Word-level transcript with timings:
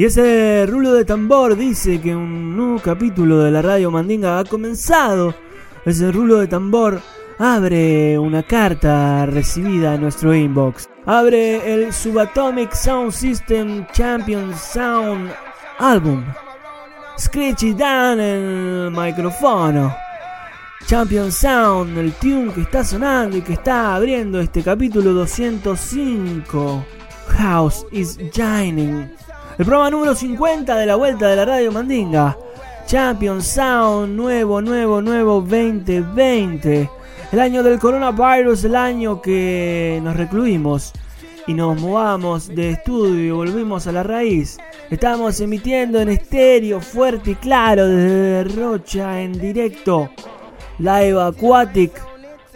Y 0.00 0.06
ese 0.06 0.64
rulo 0.66 0.94
de 0.94 1.04
tambor 1.04 1.54
dice 1.58 2.00
que 2.00 2.16
un 2.16 2.56
nuevo 2.56 2.80
capítulo 2.80 3.40
de 3.40 3.50
la 3.50 3.60
radio 3.60 3.90
Mandinga 3.90 4.38
ha 4.38 4.44
comenzado. 4.46 5.34
Ese 5.84 6.10
rulo 6.10 6.38
de 6.38 6.46
tambor 6.46 7.02
abre 7.38 8.18
una 8.18 8.42
carta 8.42 9.26
recibida 9.26 9.96
en 9.96 10.00
nuestro 10.00 10.34
inbox. 10.34 10.88
Abre 11.04 11.70
el 11.70 11.92
Subatomic 11.92 12.72
Sound 12.72 13.12
System 13.12 13.86
Champion 13.92 14.56
Sound 14.56 15.32
Album. 15.78 16.24
Screechy 17.18 17.74
down 17.74 18.20
el 18.20 18.90
micrófono. 18.90 19.94
Champion 20.86 21.30
Sound, 21.30 21.98
el 21.98 22.12
tune 22.14 22.54
que 22.54 22.62
está 22.62 22.82
sonando 22.84 23.36
y 23.36 23.42
que 23.42 23.52
está 23.52 23.96
abriendo 23.96 24.40
este 24.40 24.62
capítulo 24.62 25.12
205. 25.12 26.86
House 27.36 27.84
is 27.92 28.16
Shining. 28.32 29.19
El 29.60 29.66
programa 29.66 29.90
número 29.90 30.14
50 30.14 30.74
de 30.74 30.86
la 30.86 30.96
vuelta 30.96 31.28
de 31.28 31.36
la 31.36 31.44
radio 31.44 31.70
Mandinga. 31.70 32.34
Champion 32.86 33.42
Sound, 33.42 34.16
nuevo, 34.16 34.62
nuevo, 34.62 35.02
nuevo 35.02 35.42
2020. 35.42 36.88
El 37.30 37.38
año 37.38 37.62
del 37.62 37.78
coronavirus, 37.78 38.64
el 38.64 38.74
año 38.74 39.20
que 39.20 40.00
nos 40.02 40.16
recluimos 40.16 40.94
y 41.46 41.52
nos 41.52 41.78
movamos 41.78 42.48
de 42.48 42.70
estudio 42.70 43.22
y 43.22 43.30
volvimos 43.32 43.86
a 43.86 43.92
la 43.92 44.02
raíz. 44.02 44.56
Estamos 44.88 45.38
emitiendo 45.42 46.00
en 46.00 46.08
estéreo 46.08 46.80
fuerte 46.80 47.32
y 47.32 47.34
claro 47.34 47.86
desde 47.86 48.44
Rocha 48.44 49.20
en 49.20 49.38
directo. 49.38 50.08
Live 50.78 51.20
Aquatic 51.20 51.92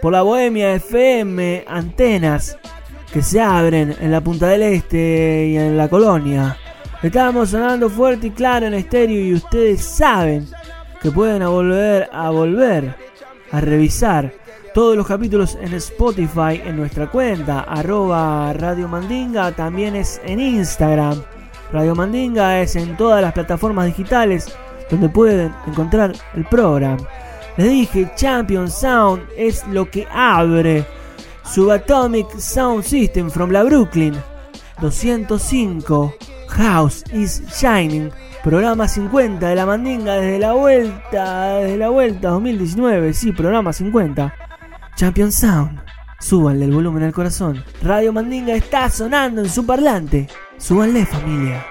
por 0.01 0.11
la 0.11 0.23
Bohemia 0.23 0.73
FM, 0.73 1.67
antenas 1.69 2.57
que 3.13 3.21
se 3.21 3.43
abren 3.43 3.95
en 4.01 4.11
la 4.11 4.23
Punta 4.23 4.49
del 4.49 4.63
Este 4.63 5.49
y 5.49 5.59
en 5.59 5.77
la 5.77 5.91
colonia. 5.91 6.57
Estamos 7.05 7.51
sonando 7.51 7.91
fuerte 7.91 8.29
y 8.29 8.31
claro 8.31 8.65
en 8.65 8.73
estéreo 8.73 9.21
y 9.21 9.35
ustedes 9.35 9.83
saben 9.83 10.49
que 11.03 11.11
pueden 11.11 11.47
volver 11.47 12.09
a 12.11 12.31
volver 12.31 12.97
a 13.53 13.61
revisar 13.61 14.33
todos 14.73 14.97
los 14.97 15.07
capítulos 15.07 15.59
en 15.61 15.75
Spotify 15.75 16.63
en 16.65 16.79
nuestra 16.79 17.11
cuenta 17.11 17.61
arroba 17.61 18.55
Radio 18.55 18.89
Mandinga, 18.89 19.53
también 19.53 19.97
es 19.97 20.19
en 20.25 20.41
Instagram. 20.41 21.23
Radio 21.75 21.95
Mandinga 21.95 22.63
es 22.63 22.75
en 22.75 22.97
todas 22.97 23.21
las 23.21 23.35
plataformas 23.35 23.85
digitales 23.85 24.57
donde 24.91 25.11
pueden 25.11 25.53
encontrar 25.67 26.15
el 26.35 26.47
programa. 26.47 27.07
Les 27.59 27.69
dije, 27.69 28.11
Champion 28.17 28.71
Sound 28.71 29.25
es 29.37 29.63
lo 29.67 29.91
que 29.91 30.09
abre 30.11 30.87
Subatomic 31.45 32.39
Sound 32.39 32.83
System 32.83 33.31
from 33.31 33.51
la 33.51 33.63
Brooklyn 33.63 34.15
205 34.81 36.15
House 36.49 37.05
is 37.13 37.43
Shining 37.59 38.11
Programa 38.45 38.87
50 38.87 39.49
de 39.49 39.55
la 39.55 39.65
Mandinga 39.65 40.17
desde 40.17 40.39
la 40.39 40.53
vuelta, 40.53 41.55
desde 41.61 41.79
la 41.79 41.89
vuelta 41.89 42.29
2019, 42.29 43.15
sí, 43.15 43.33
programa 43.33 43.73
50. 43.73 44.35
Champion 44.97 45.33
Sound, 45.33 45.81
súbanle 46.21 46.67
el 46.67 46.73
volumen 46.73 47.05
al 47.05 47.13
corazón. 47.15 47.65
Radio 47.83 48.13
Mandinga 48.13 48.55
está 48.55 48.91
sonando 48.91 49.41
en 49.41 49.49
su 49.49 49.65
parlante. 49.65 50.29
Súbanle 50.59 51.07
familia. 51.07 51.65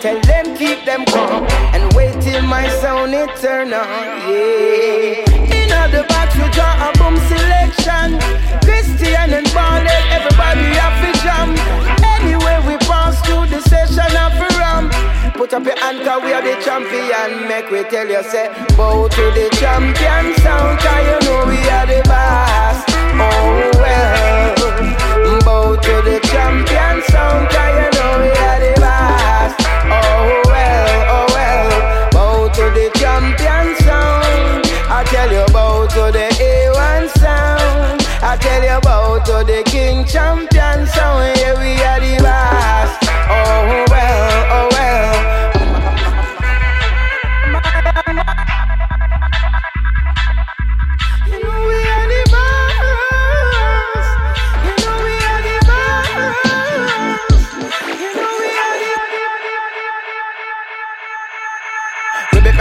Tell 0.00 0.20
them 0.22 0.56
keep 0.56 0.84
them 0.84 1.04
calm. 1.06 1.44
And 1.74 1.92
wait 1.94 2.20
till 2.20 2.42
my 2.42 2.68
sound 2.80 3.14
it 3.14 3.30
turn 3.40 3.72
on. 3.72 4.04
Yeah. 4.28 5.24
In 5.58 5.90
the 5.92 6.04
box 6.08 6.34
we 6.36 6.48
draw 6.50 6.72
a 6.88 6.92
boom 6.98 7.16
selection. 7.28 8.18
Christian 8.64 9.32
and 9.38 9.46
Barlet, 9.48 10.04
everybody 10.16 10.66
have 10.80 10.96
to 11.02 11.10
jam. 11.22 11.50
Anyway 12.02 12.58
we 12.66 12.76
pass 12.88 13.20
through 13.26 13.46
the 13.46 13.60
session 13.68 14.12
of 14.24 14.32
a 14.32 14.48
ram. 14.58 14.90
Put 15.34 15.52
up 15.52 15.64
your 15.64 15.74
And 15.82 16.00
cause 16.04 16.22
we 16.22 16.32
are 16.32 16.42
the 16.42 16.54
champion, 16.64 17.48
make 17.48 17.70
we 17.70 17.82
tell 17.90 18.08
you, 18.08 18.22
say, 18.22 18.48
bow 18.76 19.08
to 19.08 19.24
the 19.36 19.48
champion 19.60 20.34
sound, 20.40 20.78
cause 20.80 21.04
you 21.06 21.18
know 21.28 21.44
we 21.46 21.58
are 21.68 21.86
the 21.86 22.02
boss. 22.08 22.84
Oh 23.16 23.70
well, 23.74 25.40
bow 25.44 25.76
to 25.76 25.94
the 26.08 26.20
champion 26.28 27.02
sound, 27.10 27.48
cause 27.50 27.74
you 27.76 28.00
know 28.00 28.22
we 28.22 28.30
are 28.30 28.60
the. 28.60 28.83
Oh 29.94 30.42
well, 30.46 30.88
oh 31.16 31.26
well, 31.34 32.10
bow 32.10 32.48
to 32.48 32.64
the 32.76 32.90
champion 32.98 33.76
sound. 33.84 34.66
I 34.90 35.04
tell 35.06 35.30
you, 35.30 35.46
bow 35.52 35.86
to 35.86 36.12
the 36.12 36.26
A1 36.50 37.08
sound. 37.18 38.02
I 38.22 38.36
tell 38.40 38.62
you, 38.62 38.80
bow 38.80 39.18
to 39.26 39.44
the 39.44 39.62
king 39.64 40.04
champion 40.04 40.86
sound. 40.86 41.33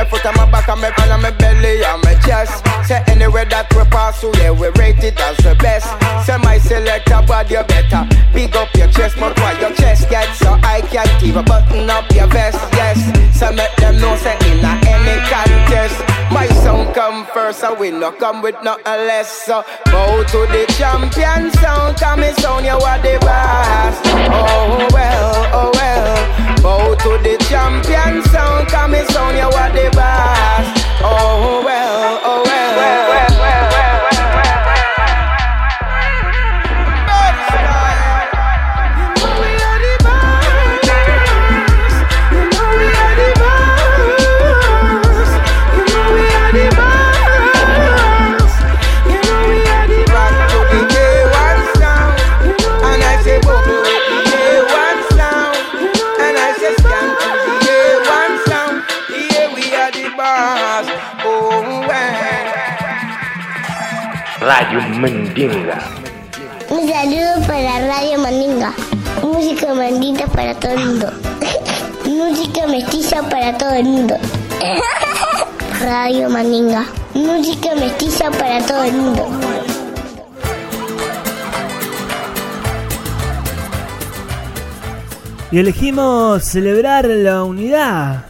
Foot 0.06 0.26
on 0.26 0.36
my 0.36 0.50
back 0.50 0.68
and 0.70 0.82
my 0.82 0.90
hand 0.90 1.12
on 1.12 1.22
my 1.22 1.32
belly 1.32 1.84
and 1.84 2.04
my 2.04 2.16
chest. 2.26 2.66
Say 2.88 3.04
anywhere 3.08 3.46
that 3.46 3.72
we 3.76 3.84
pass 3.86 4.20
through, 4.20 4.36
yeah, 4.38 4.52
we 4.52 4.68
rate 4.80 5.04
it 5.04 5.20
as 5.20 5.38
the 5.38 5.56
best. 5.56 5.88
Say 6.26 6.38
my 6.38 6.58
selector, 6.58 7.22
you 7.50 7.64
better 7.64 8.08
big 8.34 8.56
up 8.56 8.74
your 8.76 8.88
chest, 8.90 9.16
but 9.20 9.38
why 9.40 9.60
your 9.60 9.74
chest 9.74 10.10
gets 10.10 10.40
so 10.40 10.54
I 10.64 10.82
can't 10.82 11.24
even 11.24 11.46
button 11.46 11.90
up 11.90 12.10
your 12.12 12.28
vest. 12.28 12.58
Yes, 12.74 13.00
so 13.38 13.52
make 13.52 13.76
them 13.78 14.00
know 14.00 14.16
say 14.18 14.36
in 14.52 14.64
a 14.64 14.74
any 14.88 15.18
contest. 15.30 16.00
My 16.32 16.48
sound 16.64 16.96
come 16.96 17.26
first, 17.34 17.60
so 17.60 17.74
we 17.74 17.92
no 17.92 18.12
come 18.12 18.42
with 18.42 18.56
nothing 18.64 18.84
less. 18.86 19.30
So 19.46 19.64
bow 19.86 20.24
to 20.24 20.40
the 20.52 20.66
champion 20.78 21.52
sound, 21.62 21.98
come 21.98 22.22
me 22.22 22.32
sound, 22.34 22.66
you 22.66 22.72
are 22.72 23.00
the 23.00 23.18
boss. 23.22 23.96
Oh 24.06 24.88
well, 24.92 25.50
oh 25.54 25.72
well. 25.74 26.33
Bow 26.64 26.96
to 26.96 27.10
the 27.22 27.36
champion 27.50 28.24
sound, 28.32 28.70
come 28.70 28.92
me 28.92 29.04
sound, 29.08 29.36
you 29.36 29.44
are 29.44 29.70
the 29.74 29.92
boss. 29.94 30.66
Oh 31.04 31.62
well. 31.66 32.23
Radio 64.56 64.82
Mandinga. 65.00 65.80
Un 66.70 66.88
saludo 66.88 67.48
para 67.48 67.88
Radio 67.88 68.20
Mandinga. 68.20 68.72
Música 69.24 69.74
mandita 69.74 70.28
para 70.28 70.54
todo 70.54 70.74
el 70.74 70.86
mundo. 70.86 71.12
Música 72.06 72.68
mestiza 72.68 73.28
para 73.30 73.58
todo 73.58 73.72
el 73.74 73.86
mundo. 73.86 74.16
Radio 75.82 76.30
Mandinga. 76.30 76.86
Música 77.16 77.74
mestiza 77.74 78.30
para 78.30 78.64
todo 78.64 78.84
el 78.84 78.94
mundo. 78.94 79.28
Y 85.52 85.58
elegimos 85.58 86.44
celebrar 86.44 87.06
la 87.06 87.44
unidad. 87.44 88.26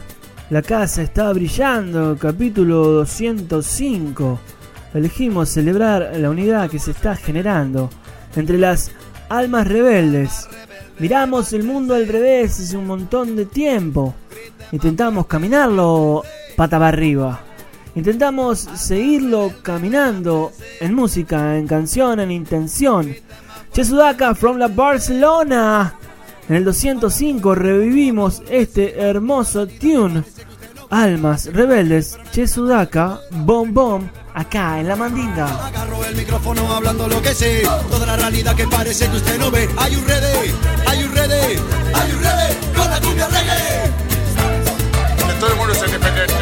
La 0.48 0.62
casa 0.62 1.02
está 1.02 1.30
brillando, 1.34 2.16
capítulo 2.18 2.76
205. 3.04 4.53
Elegimos 4.94 5.48
celebrar 5.48 6.12
la 6.16 6.30
unidad 6.30 6.70
que 6.70 6.78
se 6.78 6.92
está 6.92 7.16
generando 7.16 7.90
entre 8.36 8.58
las 8.58 8.92
almas 9.28 9.66
rebeldes. 9.66 10.48
Miramos 11.00 11.52
el 11.52 11.64
mundo 11.64 11.94
al 11.94 12.06
revés 12.06 12.60
hace 12.60 12.76
un 12.76 12.86
montón 12.86 13.34
de 13.34 13.46
tiempo. 13.46 14.14
Intentamos 14.70 15.26
caminarlo 15.26 16.22
pata 16.56 16.78
para 16.78 16.88
arriba. 16.88 17.40
Intentamos 17.96 18.60
seguirlo 18.74 19.52
caminando 19.62 20.52
en 20.80 20.94
música, 20.94 21.58
en 21.58 21.66
canción, 21.66 22.20
en 22.20 22.30
intención. 22.30 23.14
Chesudaka 23.72 24.36
from 24.36 24.58
la 24.58 24.68
Barcelona. 24.68 25.94
En 26.48 26.56
el 26.56 26.64
205 26.64 27.54
revivimos 27.56 28.42
este 28.48 29.00
hermoso 29.00 29.66
tune. 29.66 30.22
Almas 30.94 31.46
rebeldes, 31.52 32.16
Chesudaka, 32.30 33.18
Bom 33.30 33.74
Bom, 33.74 34.08
acá 34.32 34.78
en 34.78 34.86
la 34.86 34.94
mandinga. 34.94 35.66
Agarro 35.66 36.04
el 36.04 36.14
micrófono 36.14 36.72
hablando 36.72 37.08
lo 37.08 37.20
que 37.20 37.34
sé. 37.34 37.64
Toda 37.90 38.06
la 38.06 38.14
realidad 38.14 38.54
que 38.54 38.64
parece 38.68 39.08
que 39.08 39.16
usted 39.16 39.36
no 39.40 39.50
ve. 39.50 39.68
Hay 39.76 39.96
un 39.96 40.06
ready, 40.06 40.54
hay 40.86 41.02
un 41.02 41.12
ready, 41.12 41.58
hay 41.94 42.12
un 42.12 42.22
ready 42.22 42.54
con 42.76 42.88
la 42.88 43.00
cumbia 43.00 43.26
reggae. 43.26 43.90
Que 45.16 45.34
todo 45.40 45.50
el 45.50 45.56
mundo 45.56 45.72
es 45.72 45.84
independiente. 45.84 46.33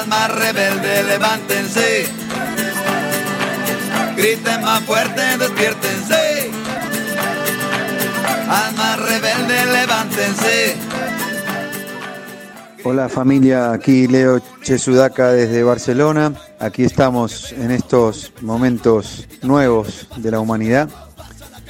Almas 0.00 0.34
rebelde, 0.34 1.02
levántense. 1.02 2.06
Griten 4.16 4.62
más 4.62 4.80
fuerte, 4.84 5.20
despiértense. 5.38 6.50
Almas 8.48 8.98
rebelde, 8.98 9.66
levántense. 9.66 10.76
Hola 12.82 13.10
familia, 13.10 13.72
aquí 13.72 14.06
Leo 14.06 14.40
Chesudaka 14.62 15.32
desde 15.32 15.62
Barcelona. 15.64 16.32
Aquí 16.58 16.84
estamos 16.84 17.52
en 17.52 17.70
estos 17.70 18.32
momentos 18.40 19.28
nuevos 19.42 20.08
de 20.16 20.30
la 20.30 20.40
humanidad, 20.40 20.88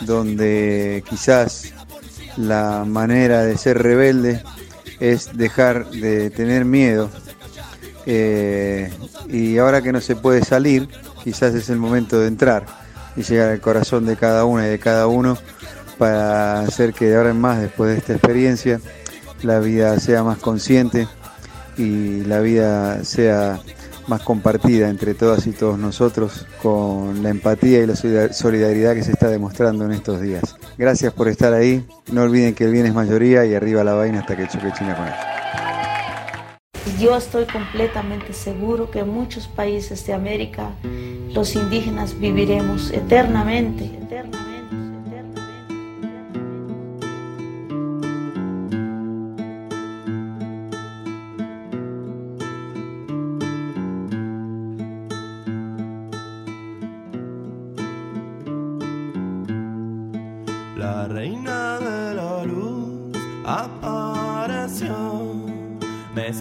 donde 0.03 1.03
quizás 1.11 1.73
la 2.37 2.85
manera 2.87 3.43
de 3.43 3.59
ser 3.59 3.83
rebelde 3.83 4.41
es 5.01 5.37
dejar 5.37 5.91
de 5.91 6.31
tener 6.31 6.65
miedo. 6.65 7.11
Eh, 8.07 8.91
y 9.29 9.59
ahora 9.59 9.83
que 9.83 9.93
no 9.93 10.01
se 10.01 10.17
puede 10.17 10.43
salir, 10.45 10.89
quizás 11.23 11.55
es 11.55 11.69
el 11.69 11.77
momento 11.77 12.19
de 12.19 12.29
entrar 12.29 12.65
y 13.17 13.23
llegar 13.23 13.51
al 13.51 13.61
corazón 13.61 14.07
de 14.07 14.17
cada 14.17 14.45
una 14.45 14.67
y 14.67 14.71
de 14.71 14.79
cada 14.79 15.07
uno 15.07 15.37
para 15.99 16.61
hacer 16.61 16.95
que 16.95 17.07
de 17.07 17.17
ahora 17.17 17.31
en 17.31 17.41
más, 17.41 17.61
después 17.61 17.91
de 17.91 17.99
esta 17.99 18.13
experiencia, 18.15 18.81
la 19.43 19.59
vida 19.59 19.99
sea 20.01 20.23
más 20.23 20.39
consciente 20.39 21.09
y 21.77 22.23
la 22.25 22.41
vida 22.41 23.05
sea 23.05 23.59
más 24.07 24.23
compartida 24.23 24.89
entre 24.89 25.15
todas 25.15 25.47
y 25.47 25.53
todos 25.53 25.79
nosotros 25.79 26.47
con 26.63 27.23
la 27.23 27.31
empatía 27.31 27.81
y 27.81 27.87
la 27.87 27.95
solidar- 27.95 28.33
solidaridad 28.33 28.95
que 28.95 29.05
se 29.05 29.13
está 29.13 29.29
demostrando 29.29 29.85
en 29.85 29.93
estos 29.93 30.21
días. 30.21 30.57
Gracias 30.79 31.13
por 31.13 31.29
estar 31.29 31.53
ahí. 31.53 31.87
No 32.11 32.23
olviden 32.23 32.55
que 32.55 32.65
el 32.65 32.73
bien 32.73 32.87
es 32.87 32.95
mayoría 32.95 33.45
y 33.45 33.55
arriba 33.55 33.85
la 33.85 33.95
vaina 33.95 34.21
hasta 34.21 34.37
que 34.37 34.49
choque 34.49 34.73
China 34.77 34.97
con 34.97 35.07
él. 35.07 35.40
Yo 36.99 37.17
estoy 37.17 37.45
completamente 37.47 38.33
seguro 38.33 38.91
que 38.91 39.01
en 39.01 39.09
muchos 39.09 39.49
países 39.49 40.07
de 40.07 40.13
América 40.13 40.71
los 41.33 41.55
indígenas 41.55 42.19
viviremos 42.19 42.91
eternamente, 42.91 43.85
eternamente. 43.85 44.41
La 60.77 61.07
reina 61.09 61.60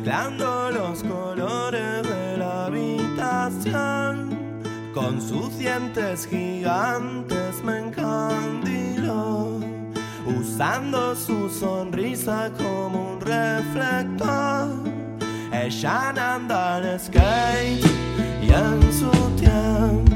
mezclando 0.10 0.72
los 0.72 1.04
colores 1.04 2.02
de 2.02 2.38
la 2.38 2.66
habitación. 2.66 4.30
Con 4.92 5.22
sus 5.22 5.56
dientes 5.60 6.26
gigantes 6.28 7.64
me 7.64 7.78
encandiló, 7.78 9.60
usando 10.26 11.16
su 11.16 11.48
sonrisa 11.48 12.52
como 12.58 13.14
un 13.14 13.22
reflector. 13.22 14.70
Ella 15.54 16.10
anda 16.10 16.80
en 16.80 17.00
skate 17.00 17.86
y 18.42 18.52
en 18.52 18.92
su 18.92 19.12
tiempo 19.40 20.09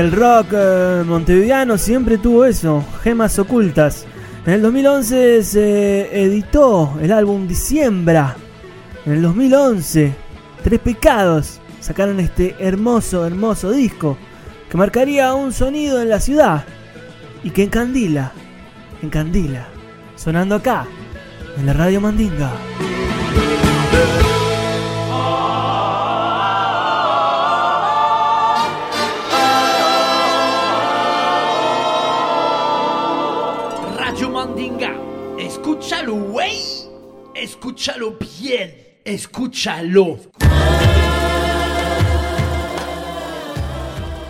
el 0.00 0.12
rock 0.12 0.46
eh, 0.52 1.02
montevideano 1.06 1.76
siempre 1.76 2.16
tuvo 2.16 2.46
eso, 2.46 2.82
gemas 3.02 3.38
ocultas. 3.38 4.06
En 4.46 4.54
el 4.54 4.62
2011 4.62 5.44
se 5.44 6.24
editó 6.24 6.98
el 7.02 7.12
álbum 7.12 7.46
Diciembra. 7.46 8.34
En 9.04 9.12
el 9.12 9.22
2011, 9.22 10.14
Tres 10.64 10.80
Pecados 10.80 11.60
sacaron 11.80 12.18
este 12.18 12.56
hermoso, 12.58 13.26
hermoso 13.26 13.72
disco 13.72 14.16
que 14.70 14.78
marcaría 14.78 15.34
un 15.34 15.52
sonido 15.52 16.00
en 16.00 16.08
la 16.08 16.20
ciudad 16.20 16.64
y 17.44 17.50
que 17.50 17.64
encandila, 17.64 18.32
encandila, 19.02 19.68
sonando 20.16 20.54
acá, 20.54 20.86
en 21.58 21.66
la 21.66 21.74
radio 21.74 22.00
Mandinga. 22.00 22.52
Escúchalo 37.80 38.14
bien, 38.42 38.74
escúchalo. 39.06 40.18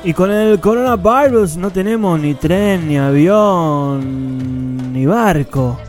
Y 0.04 0.12
con 0.12 0.30
el 0.30 0.61
coronavirus 0.61 1.57
no 1.57 1.71
tenemos 1.71 2.21
ni 2.21 2.35
tren, 2.35 2.87
ni 2.87 2.97
avión, 2.97 4.92
ni 4.92 5.04
barco. 5.04 5.80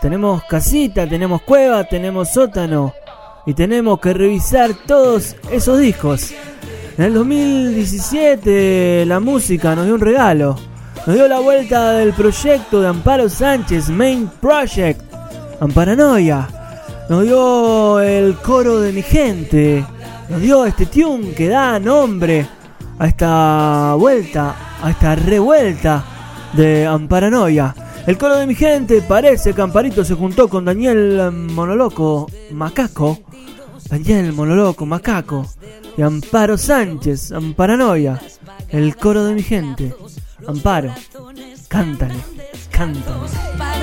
Tenemos 0.00 0.44
casita, 0.44 1.06
tenemos 1.06 1.42
cueva, 1.42 1.84
tenemos 1.84 2.30
sótano. 2.30 2.94
Y 3.44 3.52
tenemos 3.52 4.00
que 4.00 4.14
revisar 4.14 4.70
todos 4.86 5.36
esos 5.52 5.78
discos. 5.80 6.32
En 6.96 7.04
el 7.04 7.12
2017 7.12 9.04
la 9.04 9.20
música 9.20 9.76
nos 9.76 9.84
dio 9.84 9.96
un 9.96 10.00
regalo. 10.00 10.56
Nos 11.06 11.14
dio 11.14 11.28
la 11.28 11.40
vuelta 11.40 11.92
del 11.92 12.14
proyecto 12.14 12.80
de 12.80 12.88
Amparo 12.88 13.28
Sánchez, 13.28 13.90
Main 13.90 14.30
Project, 14.40 15.02
Amparanoia. 15.60 16.53
Nos 17.08 17.22
dio 17.22 18.00
el 18.00 18.36
coro 18.36 18.80
de 18.80 18.92
mi 18.92 19.02
gente. 19.02 19.84
Nos 20.28 20.40
dio 20.40 20.64
este 20.64 20.86
tune 20.86 21.32
que 21.32 21.48
da 21.48 21.78
nombre 21.78 22.46
a 22.98 23.06
esta 23.06 23.94
vuelta, 23.94 24.78
a 24.82 24.90
esta 24.90 25.14
revuelta 25.14 26.02
de 26.54 26.86
Amparanoia. 26.86 27.74
El 28.06 28.16
coro 28.16 28.36
de 28.36 28.46
mi 28.46 28.54
gente 28.54 29.02
parece 29.02 29.52
que 29.52 29.60
Amparito 29.60 30.04
se 30.04 30.14
juntó 30.14 30.48
con 30.48 30.64
Daniel 30.64 31.30
Monoloco 31.32 32.30
Macaco. 32.52 33.18
Daniel 33.90 34.32
Monoloco 34.32 34.86
Macaco. 34.86 35.46
Y 35.96 36.02
Amparo 36.02 36.56
Sánchez, 36.56 37.32
Amparanoia. 37.32 38.20
El 38.70 38.96
coro 38.96 39.24
de 39.24 39.34
mi 39.34 39.42
gente. 39.42 39.94
Amparo, 40.46 40.92
cántale, 41.68 42.14
cántale. 42.70 43.73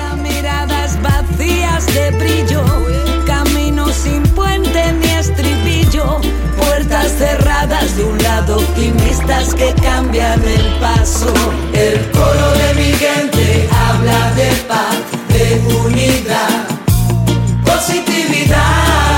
Vacías 1.42 1.86
de 1.86 2.10
brillo, 2.12 2.62
camino 3.26 3.88
sin 3.88 4.22
puente 4.22 4.92
ni 4.92 5.10
estribillo, 5.10 6.20
puertas 6.56 7.10
cerradas 7.18 7.96
de 7.96 8.04
un 8.04 8.16
lado, 8.22 8.58
optimistas 8.58 9.52
que 9.52 9.74
cambian 9.82 10.40
el 10.44 10.64
paso. 10.78 11.34
El 11.72 11.98
coro 12.12 12.52
de 12.52 12.74
mi 12.74 12.92
gente 12.92 13.68
habla 13.72 14.30
de 14.36 14.52
paz, 14.68 14.96
de 15.30 15.60
unidad, 15.84 16.68
positividad. 17.64 19.11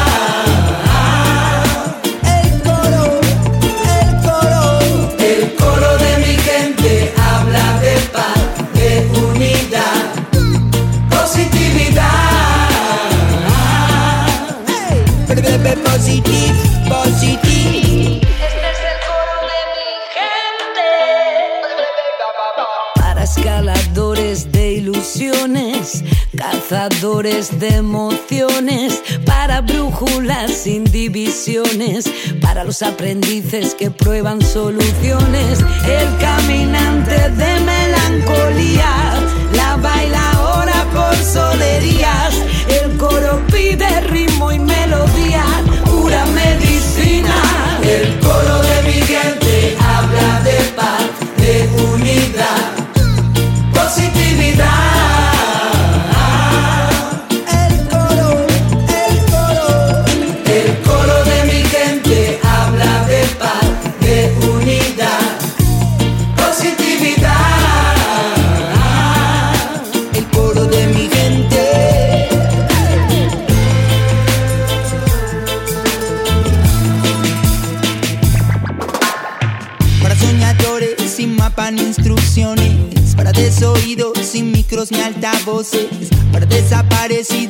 Cazadores 26.37 27.59
de 27.61 27.69
emociones, 27.77 29.03
para 29.25 29.61
brújulas 29.61 30.53
sin 30.53 30.85
divisiones, 30.85 32.11
para 32.41 32.65
los 32.65 32.83
aprendices 32.83 33.75
que 33.75 33.91
prueban 33.91 34.41
soluciones, 34.41 35.59
el 35.87 36.17
caminante 36.19 37.31
de 37.31 37.61
melancolía, 37.61 39.21
la 39.55 39.77
baila 39.77 40.34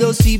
desaparecidos 0.04 0.26
y 0.26 0.38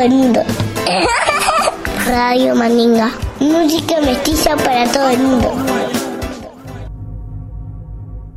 el 0.00 0.10
mundo. 0.10 0.40
Radio 2.06 2.54
Mandinga. 2.54 3.12
Música 3.38 4.00
mestiza 4.00 4.56
para 4.56 4.90
todo 4.90 5.10
el 5.10 5.18
mundo. 5.18 5.52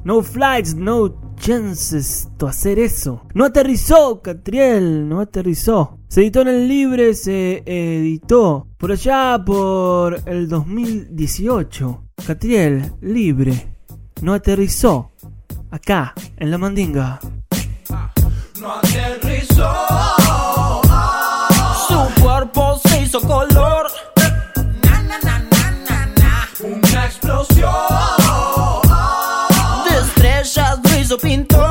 No 0.04 0.22
flights, 0.22 0.76
no 0.76 1.16
chances 1.38 2.30
to 2.38 2.48
hacer 2.48 2.80
eso. 2.80 3.26
No 3.34 3.46
aterrizó, 3.46 4.22
Catriel, 4.22 5.08
no 5.08 5.22
aterrizó. 5.22 6.00
Se 6.08 6.22
editó 6.22 6.42
en 6.42 6.50
el 6.50 6.68
libre, 6.68 7.14
se 7.16 7.64
editó 7.66 8.68
por 8.78 8.92
allá 8.92 9.42
por 9.46 10.22
el 10.26 10.48
2018. 10.48 12.04
Catriel, 12.28 12.94
libre, 13.02 13.76
no 14.22 14.34
aterrizó. 14.34 15.12
Acá, 15.72 16.14
en 16.38 16.52
la 16.52 16.58
mandinga. 16.58 17.20
no 18.60 18.72
aterrizó. 18.74 20.53
Su 23.14 23.22
cuerpo 23.22 23.46
se 23.46 23.48
hizo 23.48 23.54
color. 23.54 23.92
Una 26.64 27.06
explosión 27.06 27.70
de 29.88 30.00
estrellas 30.00 30.80
lo 30.84 31.00
hizo 31.00 31.18
pintor. 31.20 31.63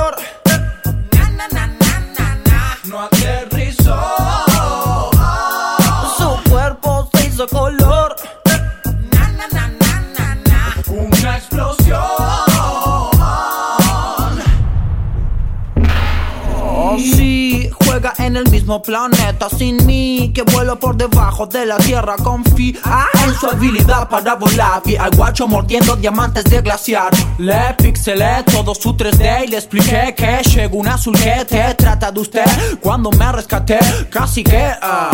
En 18.32 18.36
el 18.38 18.50
mismo 18.50 18.80
planeta 18.80 19.48
sin 19.50 19.84
mí 19.84 20.32
Que 20.34 20.42
vuelo 20.42 20.78
por 20.78 20.96
debajo 20.96 21.46
de 21.46 21.66
la 21.66 21.76
tierra 21.76 22.16
Confía 22.16 22.80
en 23.24 23.34
su 23.34 23.46
habilidad 23.46 24.08
para 24.08 24.34
volar 24.36 24.82
Vi 24.84 24.96
al 24.96 25.10
guacho 25.10 25.46
mordiendo 25.46 25.96
diamantes 25.96 26.44
de 26.44 26.62
glaciar. 26.62 27.10
Le 27.38 27.74
pixelé 27.76 28.42
todo 28.50 28.74
su 28.74 28.94
3D 28.94 29.44
y 29.44 29.48
le 29.48 29.56
expliqué 29.58 30.14
que 30.16 30.42
llegó 30.50 30.78
un 30.78 30.88
azul 30.88 31.14
que 31.18 31.44
te 31.44 31.74
trata 31.74 32.10
de 32.10 32.20
usted 32.20 32.44
Cuando 32.80 33.10
me 33.10 33.30
rescaté, 33.32 33.78
casi 34.10 34.42
que... 34.42 34.72
ah, 34.80 35.10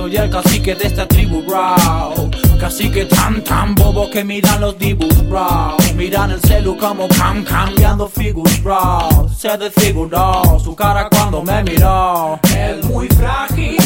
soy 0.00 0.16
el 0.16 0.30
cacique 0.30 0.74
de 0.74 0.86
esta 0.86 1.06
tribu, 1.06 1.42
bro. 1.42 2.30
Cacique 2.58 3.04
tan 3.04 3.44
tan 3.44 3.74
bobo 3.74 4.08
que 4.08 4.24
miran 4.24 4.60
los 4.62 4.78
dibujos, 4.78 5.28
bro. 5.28 5.76
Miran 5.94 6.30
el 6.30 6.40
celu 6.40 6.74
como 6.78 7.06
cam 7.08 7.44
cambiando 7.44 8.08
figuras, 8.08 8.62
bro. 8.62 9.28
Se 9.36 9.58
desfiguró 9.58 10.58
su 10.58 10.74
cara 10.74 11.08
cuando 11.10 11.42
me 11.42 11.62
miró. 11.64 12.38
Es 12.44 12.82
muy 12.84 13.08
frágil. 13.08 13.76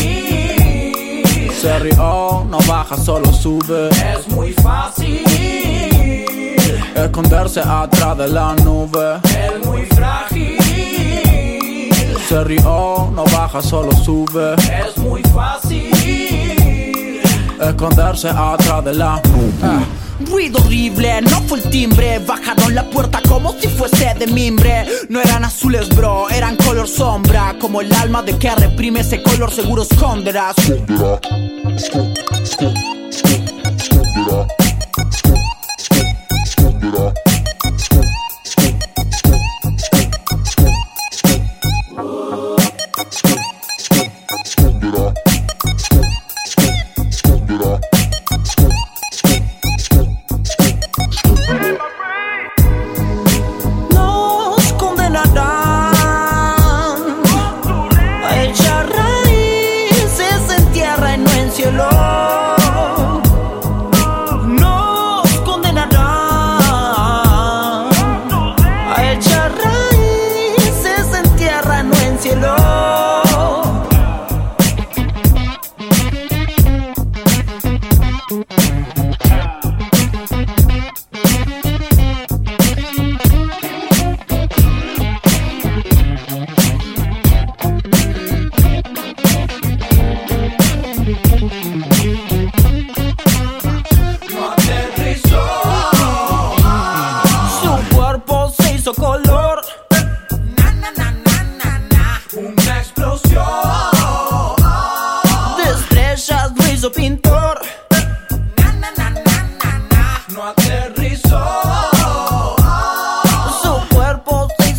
Se 1.60 1.78
rió, 1.80 2.46
no 2.48 2.58
baja, 2.68 2.96
solo 2.96 3.32
sube. 3.32 3.88
Es 3.88 4.28
muy 4.28 4.52
fácil. 4.52 5.24
Esconderse 6.94 7.60
atrás 7.60 8.18
de 8.18 8.28
la 8.28 8.54
nube. 8.62 9.18
Es 9.24 9.66
muy 9.66 9.82
frágil. 9.86 10.58
Se 12.28 12.44
rió, 12.44 13.10
no 13.12 13.24
baja, 13.32 13.60
solo 13.60 13.90
sube. 13.96 14.54
Es 14.54 14.96
muy 14.98 15.22
fácil 15.22 15.93
Esconderse 17.60 18.28
atrás 18.28 18.84
de 18.84 18.94
la 18.94 19.20
nube 19.24 19.84
Ruido 20.30 20.60
horrible, 20.60 21.20
no 21.22 21.40
fue 21.42 21.58
el 21.58 21.70
timbre. 21.70 22.20
Bajaron 22.20 22.74
la 22.74 22.84
puerta 22.84 23.20
como 23.28 23.52
si 23.52 23.68
fuese 23.68 24.14
de 24.18 24.26
mimbre. 24.28 24.86
No 25.08 25.20
eran 25.20 25.44
azules 25.44 25.88
bro, 25.88 26.30
eran 26.30 26.56
color 26.56 26.86
sombra. 26.86 27.56
Como 27.60 27.80
el 27.80 27.92
alma 27.92 28.22
de 28.22 28.38
que 28.38 28.54
reprime 28.54 29.00
ese 29.00 29.22
color 29.22 29.50
seguro 29.50 29.82
esconderás 29.82 30.54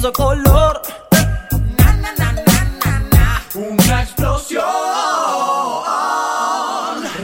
hizo 0.06 0.14
color. 0.14 0.82
Na, 1.78 1.94
na, 1.94 2.12
na, 2.14 2.32
na, 2.32 3.00
na, 3.12 3.42
Una 3.56 4.02
explosión. 4.04 4.64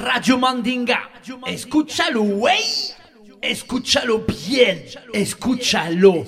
Rayo 0.04 0.38
Mandinga, 0.38 1.10
escúchalo, 1.46 2.24
wey. 2.24 2.64
Escúchalo 3.42 4.20
bien, 4.20 4.86
escúchalo. 5.14 6.26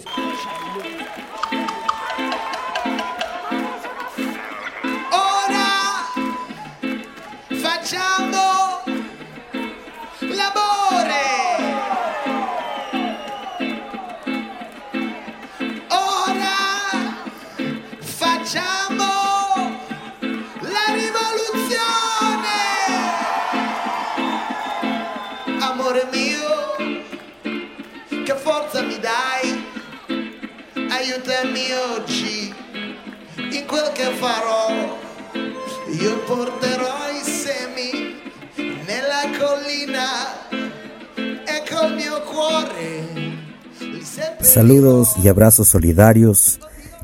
Quel 33.74 33.92
che 33.94 34.14
farò. 34.20 34.70
Io 36.00 36.20
porterò 36.28 37.10
i 37.10 37.24
semi 37.24 37.92
nella 38.86 39.24
collina 39.40 40.48
e 40.48 41.64
col 41.68 41.96
mio 41.96 42.22
cuore 42.22 43.04
li 43.80 44.04
seppellirò. 44.04 44.44
Saludos 44.44 45.16
y 45.24 45.28
abrazos 45.28 45.70
solidarios. 45.70 46.60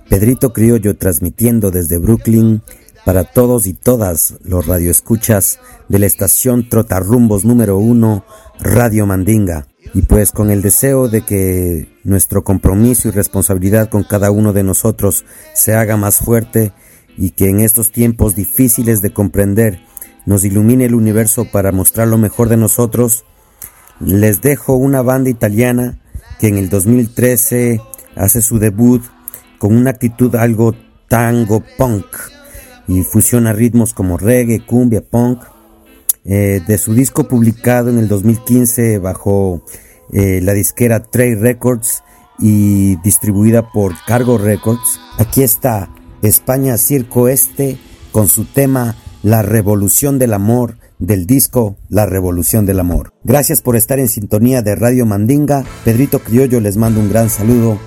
Pedrito 0.10 0.54
Criollo 0.54 0.96
transmitiendo 0.96 1.72
desde 1.72 1.98
Brooklyn 1.98 2.62
para 3.04 3.24
todos 3.24 3.66
y 3.66 3.74
todas 3.74 4.36
los 4.44 4.68
radioescuchas 4.68 5.60
de 5.88 5.98
la 5.98 6.06
estación 6.06 6.70
Trotarrumbos 6.70 7.46
número 7.46 7.80
uno, 7.80 8.24
Radio 8.60 9.08
Mandinga. 9.08 9.66
Y 9.94 10.04
pues 10.04 10.32
con 10.32 10.52
el 10.52 10.62
deseo 10.62 11.08
de 11.08 11.22
que 11.22 11.88
nuestro 12.04 12.44
compromiso 12.44 13.08
y 13.08 13.12
responsabilidad 13.12 13.90
con 13.90 14.04
cada 14.04 14.32
uno 14.32 14.54
de 14.54 14.64
nosotros 14.64 15.26
se 15.54 15.74
haga 15.74 15.98
más 15.98 16.20
fuerte 16.20 16.74
y 17.18 17.32
que 17.32 17.50
en 17.50 17.60
estos 17.60 17.92
tiempos 17.92 18.36
difíciles 18.36 19.02
de 19.02 19.12
comprender 19.12 19.82
nos 20.26 20.46
ilumine 20.46 20.86
el 20.86 20.96
universo 20.96 21.46
para 21.52 21.72
mostrar 21.72 22.08
lo 22.08 22.18
mejor 22.18 22.50
de 22.50 22.58
nosotros, 22.58 23.26
les 24.00 24.42
dejo 24.42 24.76
una 24.76 25.02
banda 25.02 25.30
italiana 25.30 26.00
que 26.40 26.48
en 26.48 26.58
el 26.58 26.70
2013 26.70 27.82
hace 28.16 28.42
su 28.42 28.60
debut 28.60 29.04
con 29.58 29.76
una 29.76 29.90
actitud 29.90 30.36
algo 30.36 30.76
tango 31.08 31.64
punk 31.78 32.06
y 32.88 33.04
fusiona 33.04 33.54
ritmos 33.54 33.94
como 33.94 34.18
reggae, 34.18 34.66
cumbia, 34.66 35.02
punk. 35.02 35.44
Eh, 36.32 36.62
de 36.68 36.78
su 36.78 36.94
disco 36.94 37.28
publicado 37.28 37.90
en 37.90 37.98
el 37.98 38.08
2015 38.08 39.00
bajo 39.00 39.64
eh, 40.14 40.42
la 40.44 40.54
disquera 40.54 41.02
Trey 41.02 41.34
Records 41.34 42.04
y 42.38 42.98
distribuida 42.98 43.72
por 43.72 43.96
Cargo 44.06 44.38
Records, 44.38 45.00
aquí 45.18 45.42
está 45.42 45.90
España 46.22 46.78
Circo 46.78 47.30
Este 47.30 47.80
con 48.12 48.30
su 48.30 48.46
tema 48.46 48.96
La 49.24 49.42
Revolución 49.42 50.20
del 50.20 50.34
Amor 50.34 50.78
del 51.00 51.26
disco 51.26 51.78
La 51.90 52.06
Revolución 52.06 52.68
del 52.68 52.80
Amor. 52.80 53.12
Gracias 53.24 53.62
por 53.62 53.76
estar 53.76 53.98
en 53.98 54.08
sintonía 54.08 54.62
de 54.62 54.76
Radio 54.76 55.08
Mandinga. 55.08 55.64
Pedrito 55.84 56.20
Criollo 56.20 56.60
les 56.60 56.78
mando 56.78 57.00
un 57.00 57.10
gran 57.10 57.32
saludo. 57.32 57.80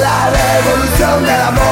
La 0.00 0.30
revolución 0.30 1.22
del 1.24 1.40
amor. 1.42 1.67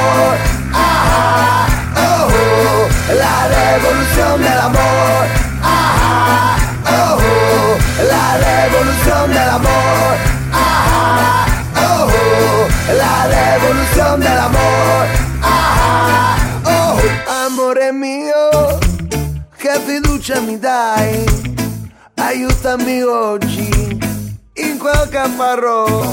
Revolución 4.36 4.42
del 4.42 4.58
amor. 4.58 5.26
Ah, 5.62 6.56
oh. 6.84 7.76
La 8.08 8.38
revolución 8.38 9.30
del 9.30 9.48
amor. 9.48 10.16
Ah, 10.52 11.46
oh, 11.76 12.06
oh. 12.06 12.94
La 12.94 13.26
revolución 13.26 14.20
del 14.20 14.38
amor. 14.38 15.06
Ah, 15.42 16.36
oh. 16.64 17.00
Amore 17.46 17.92
mio, 17.92 18.78
che 19.56 19.80
fiducia 19.86 20.40
mi 20.40 20.58
dai? 20.58 21.24
Aiutami 22.14 23.02
oggi 23.02 23.98
in 24.54 24.78
quel 24.78 25.08
che 25.10 25.28
farò. 25.36 26.12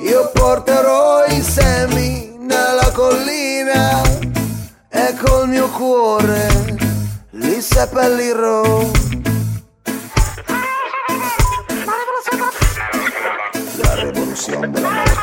Io 0.00 0.30
porterò 0.34 1.24
i 1.26 1.40
semi 1.40 2.36
nella 2.40 2.90
collina 2.92 4.02
e 4.90 5.14
col 5.18 5.48
mio 5.48 5.68
cuore 5.70 6.73
li 7.54 7.60
seppellirò. 7.60 8.90
La 13.76 13.94
rivoluzione 14.02 14.70
dell'amore. 14.70 15.14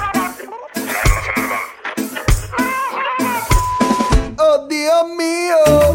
Oh 4.38 4.66
Dio 4.68 5.06
mio, 5.18 5.92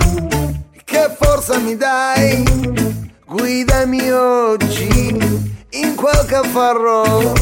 che 0.85 1.17
forza 1.19 1.59
mi 1.59 1.77
dai? 1.77 2.45
Guidami 3.25 4.11
oggi 4.11 5.17
in 5.71 5.95
quel 5.95 6.27
che 6.27 6.41
farò. 6.51 7.33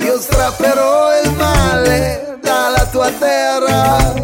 Io 0.00 0.18
strapperò 0.18 1.20
il 1.22 1.32
male 1.36 2.38
dalla 2.42 2.86
tua 2.86 3.10
terra 3.12 4.14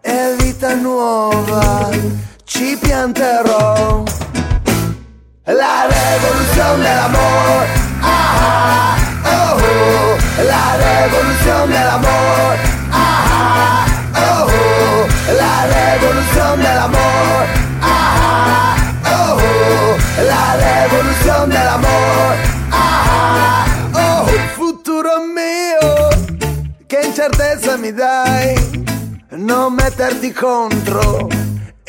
e 0.00 0.34
vita 0.38 0.74
nuova 0.74 2.27
ci 2.58 2.76
pianterò. 2.76 4.02
La 5.44 5.86
rivoluzione 5.86 6.82
dell'amore, 6.82 7.68
ah, 8.00 8.96
oh, 9.22 9.62
oh, 9.62 10.16
la 10.44 10.76
rivoluzione 10.76 11.72
dell'amore, 11.72 12.58
ah, 12.90 13.86
oh, 14.12 14.50
oh, 14.50 15.06
la 15.36 15.94
rivoluzione 15.94 16.62
dell'amore, 16.62 17.46
ah, 17.78 18.74
oh, 19.04 19.40
oh, 19.40 19.96
la 20.26 20.56
rivoluzione 20.58 21.54
dell'amore, 21.54 22.36
ah, 22.70 23.64
oh, 23.92 24.26
futuro 24.54 25.10
mio, 25.32 26.08
che 26.86 27.00
incertezza 27.04 27.76
mi 27.76 27.92
dai, 27.92 28.84
non 29.30 29.72
metterti 29.74 30.32
contro 30.32 31.37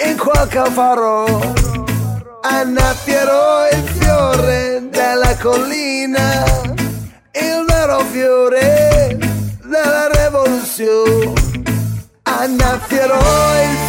in 0.06 0.18
quel 0.18 0.48
farò. 0.72 1.26
Annaffierò 2.42 3.68
il 3.70 3.84
fiore 4.00 4.88
della 4.90 5.36
collina, 5.38 6.44
il 7.34 7.66
vero 7.68 8.00
fiore 8.12 9.18
della 9.64 10.08
rivoluzione. 10.12 11.34
Annaffierò 12.24 13.18
il 13.18 13.78
fiore 13.78 13.89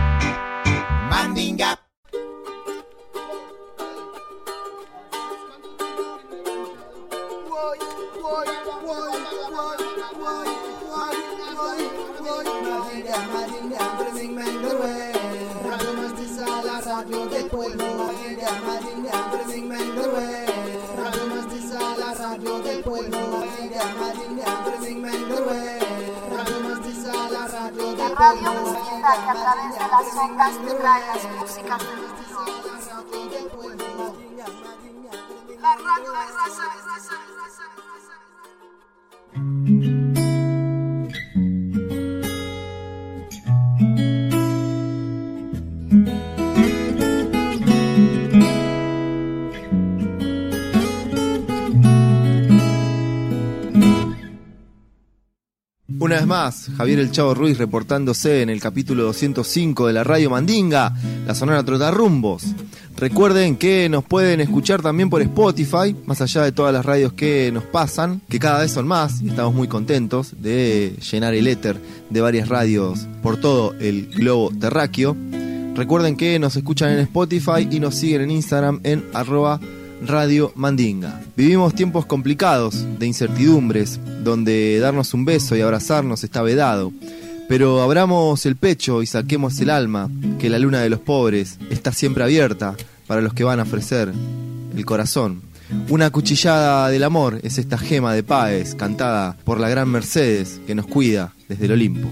single 14.51 14.79
way. 14.79 15.11
De 27.71 27.87
de 27.87 27.95
de 27.95 28.09
Radio 28.15 28.51
que 29.01 29.29
a 29.29 29.33
través 29.33 29.69
de 29.73 29.79
las 29.79 30.07
ondas 30.17 30.53
te 30.65 30.73
trae 30.75 31.01
las 31.07 31.23
músicas 31.39 31.79
de 31.79 32.30
más, 56.31 56.69
Javier 56.77 56.99
El 56.99 57.11
Chavo 57.11 57.33
Ruiz 57.33 57.57
reportándose 57.57 58.41
en 58.41 58.49
el 58.49 58.61
capítulo 58.61 59.03
205 59.03 59.87
de 59.87 59.91
la 59.91 60.05
Radio 60.05 60.29
Mandinga, 60.29 60.95
la 61.27 61.35
Sonora 61.35 61.61
Trotarrumbos. 61.61 62.45
Recuerden 62.95 63.57
que 63.57 63.89
nos 63.89 64.05
pueden 64.05 64.39
escuchar 64.39 64.81
también 64.81 65.09
por 65.09 65.21
Spotify, 65.21 65.93
más 66.05 66.21
allá 66.21 66.43
de 66.43 66.53
todas 66.53 66.71
las 66.71 66.85
radios 66.85 67.11
que 67.11 67.51
nos 67.51 67.65
pasan, 67.65 68.21
que 68.29 68.39
cada 68.39 68.61
vez 68.61 68.71
son 68.71 68.87
más 68.87 69.21
y 69.21 69.27
estamos 69.27 69.53
muy 69.53 69.67
contentos 69.67 70.41
de 70.41 70.95
llenar 71.11 71.33
el 71.33 71.47
éter 71.47 71.81
de 72.09 72.21
varias 72.21 72.47
radios 72.47 73.07
por 73.21 73.35
todo 73.35 73.73
el 73.81 74.07
globo 74.07 74.53
terráqueo. 74.57 75.17
Recuerden 75.75 76.15
que 76.15 76.39
nos 76.39 76.55
escuchan 76.55 76.93
en 76.93 76.99
Spotify 76.99 77.67
y 77.69 77.81
nos 77.81 77.95
siguen 77.95 78.21
en 78.21 78.31
Instagram 78.31 78.79
en 78.83 79.03
arroba 79.13 79.59
Radio 80.01 80.51
Mandinga. 80.55 81.21
Vivimos 81.35 81.75
tiempos 81.75 82.05
complicados, 82.05 82.85
de 82.99 83.07
incertidumbres, 83.07 83.99
donde 84.23 84.79
darnos 84.79 85.13
un 85.13 85.25
beso 85.25 85.55
y 85.55 85.61
abrazarnos 85.61 86.23
está 86.23 86.41
vedado. 86.41 86.91
Pero 87.47 87.81
abramos 87.81 88.45
el 88.45 88.55
pecho 88.55 89.03
y 89.03 89.07
saquemos 89.07 89.59
el 89.59 89.69
alma, 89.69 90.09
que 90.39 90.49
la 90.49 90.59
luna 90.59 90.81
de 90.81 90.89
los 90.89 90.99
pobres 90.99 91.59
está 91.69 91.91
siempre 91.91 92.23
abierta 92.23 92.75
para 93.07 93.21
los 93.21 93.33
que 93.33 93.43
van 93.43 93.59
a 93.59 93.63
ofrecer 93.63 94.11
el 94.75 94.85
corazón. 94.85 95.41
Una 95.89 96.09
cuchillada 96.09 96.89
del 96.89 97.03
amor 97.03 97.39
es 97.43 97.57
esta 97.57 97.77
gema 97.77 98.13
de 98.13 98.23
Páez, 98.23 98.75
cantada 98.75 99.37
por 99.43 99.59
la 99.59 99.69
gran 99.69 99.89
Mercedes, 99.89 100.59
que 100.67 100.75
nos 100.75 100.87
cuida 100.87 101.33
desde 101.47 101.65
el 101.65 101.73
Olimpo. 101.73 102.11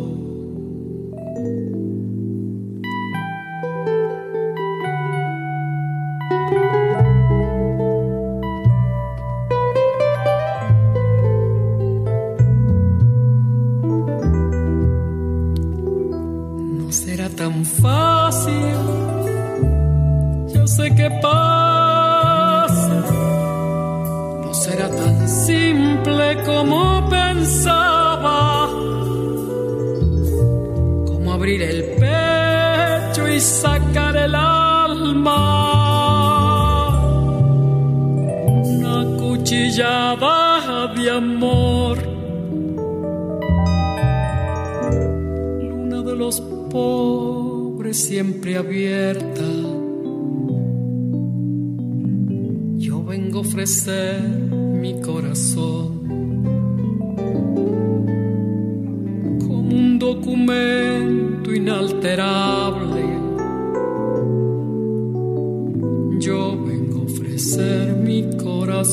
Y 68.83 68.87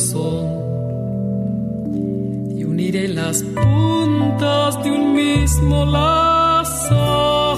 uniré 2.62 3.08
las 3.08 3.42
puntas 3.42 4.82
de 4.82 4.90
un 4.90 5.14
mismo 5.14 5.86
lazo. 5.86 7.56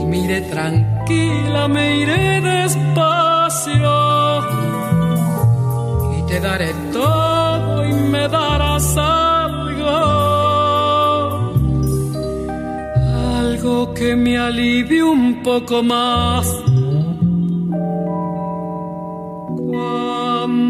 Y 0.00 0.06
mire 0.06 0.40
tranquila, 0.42 1.66
me 1.68 1.98
iré 1.98 2.40
despacio 2.40 3.92
y 6.18 6.22
te 6.28 6.40
daré 6.40 6.72
todo 6.94 7.86
y 7.86 7.92
me 7.92 8.26
darás 8.28 8.96
algo. 8.96 9.90
Algo 13.38 13.92
que 13.92 14.16
me 14.16 14.38
alivie 14.38 15.02
un 15.02 15.42
poco 15.42 15.82
más. 15.82 16.67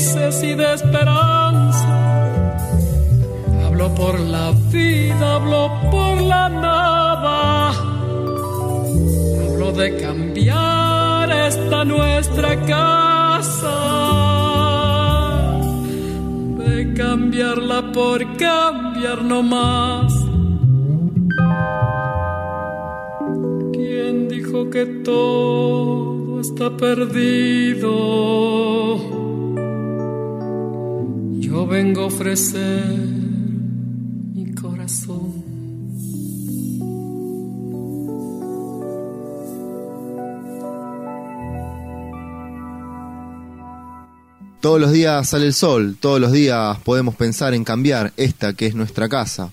y 0.00 0.54
de 0.54 0.74
esperanza. 0.74 1.86
Hablo 3.66 3.94
por 3.94 4.18
la 4.18 4.52
vida, 4.72 5.34
hablo 5.34 5.70
por 5.90 6.22
la 6.22 6.48
nada. 6.48 7.68
Hablo 9.44 9.72
de 9.72 9.98
cambiar 9.98 11.30
esta 11.30 11.84
nuestra 11.84 12.64
casa. 12.64 13.76
De 16.64 16.94
cambiarla 16.94 17.92
por 17.92 18.24
cambiar 18.38 19.22
no 19.22 19.42
más. 19.42 20.14
¿Quién 23.74 24.28
dijo 24.30 24.70
que 24.70 24.86
todo 25.04 26.40
está 26.40 26.74
perdido? 26.74 27.90
Vengo 31.70 32.00
a 32.02 32.06
ofrecer 32.06 32.84
mi 34.34 34.52
corazón. 34.56 35.44
Todos 44.60 44.80
los 44.80 44.90
días 44.90 45.28
sale 45.28 45.46
el 45.46 45.54
sol, 45.54 45.96
todos 46.00 46.20
los 46.20 46.32
días 46.32 46.76
podemos 46.80 47.14
pensar 47.14 47.54
en 47.54 47.62
cambiar 47.62 48.12
esta 48.16 48.52
que 48.54 48.66
es 48.66 48.74
nuestra 48.74 49.08
casa. 49.08 49.52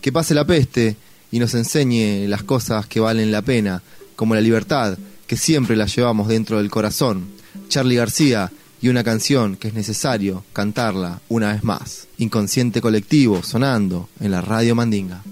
Que 0.00 0.10
pase 0.10 0.32
la 0.32 0.46
peste 0.46 0.96
y 1.30 1.38
nos 1.38 1.52
enseñe 1.52 2.26
las 2.28 2.44
cosas 2.44 2.86
que 2.86 3.00
valen 3.00 3.30
la 3.30 3.42
pena, 3.42 3.82
como 4.16 4.34
la 4.34 4.40
libertad, 4.40 4.96
que 5.26 5.36
siempre 5.36 5.76
la 5.76 5.84
llevamos 5.84 6.28
dentro 6.28 6.56
del 6.56 6.70
corazón. 6.70 7.26
Charlie 7.68 7.96
García 7.96 8.50
y 8.80 8.88
una 8.88 9.04
canción 9.04 9.56
que 9.56 9.68
es 9.68 9.74
necesario 9.74 10.44
cantarla 10.52 11.20
una 11.28 11.52
vez 11.52 11.64
más. 11.64 12.08
Inconsciente 12.18 12.80
colectivo 12.80 13.42
sonando 13.42 14.08
en 14.20 14.30
la 14.30 14.40
radio 14.40 14.74
Mandinga. 14.74 15.22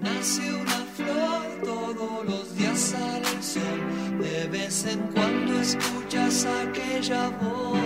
Nace 0.00 0.52
una 0.54 0.86
flor, 0.96 1.60
todos 1.64 2.26
los 2.26 2.56
días 2.56 2.94
el 2.94 3.42
sol. 3.42 4.20
De 4.20 4.48
vez 4.48 4.84
en 4.86 5.00
cuando 5.12 5.60
escuchas 5.60 6.46
aquella 6.46 7.28
voz, 7.30 7.78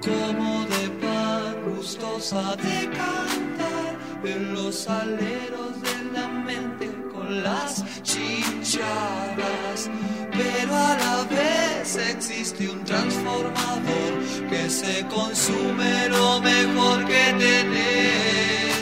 como 0.00 0.66
de 0.66 0.88
pan 1.00 1.74
gustosa 1.74 2.56
de 2.56 2.90
cantar 2.90 3.98
en 4.24 4.54
los 4.54 4.88
aleros 4.88 5.82
de 5.82 6.12
la 6.12 6.28
mente 6.28 6.90
con 7.12 7.42
las 7.42 7.84
chicharras. 8.02 9.90
Pero 10.32 10.74
a 10.74 10.96
la 10.96 11.24
vez 11.24 11.96
existe 11.96 12.68
un 12.68 12.84
transformador 12.84 14.12
que 14.48 14.70
se 14.70 15.06
consume 15.08 16.08
lo 16.08 16.40
mejor 16.40 17.04
que 17.06 17.34
tenés 17.38 18.72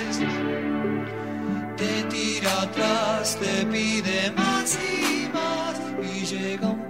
te 1.80 2.02
tira 2.10 2.62
atrás, 2.62 3.38
te 3.40 3.64
pide 3.66 4.30
más 4.32 4.78
y 4.78 5.28
más 5.32 5.80
y 6.14 6.26
llega 6.26 6.68
un 6.68 6.89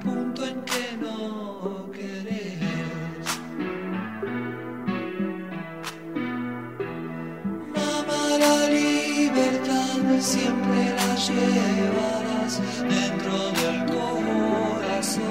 siempre 10.23 10.95
la 10.97 11.15
llevarás 11.17 12.61
dentro 12.81 13.51
del 13.61 13.87
corazón. 13.87 15.23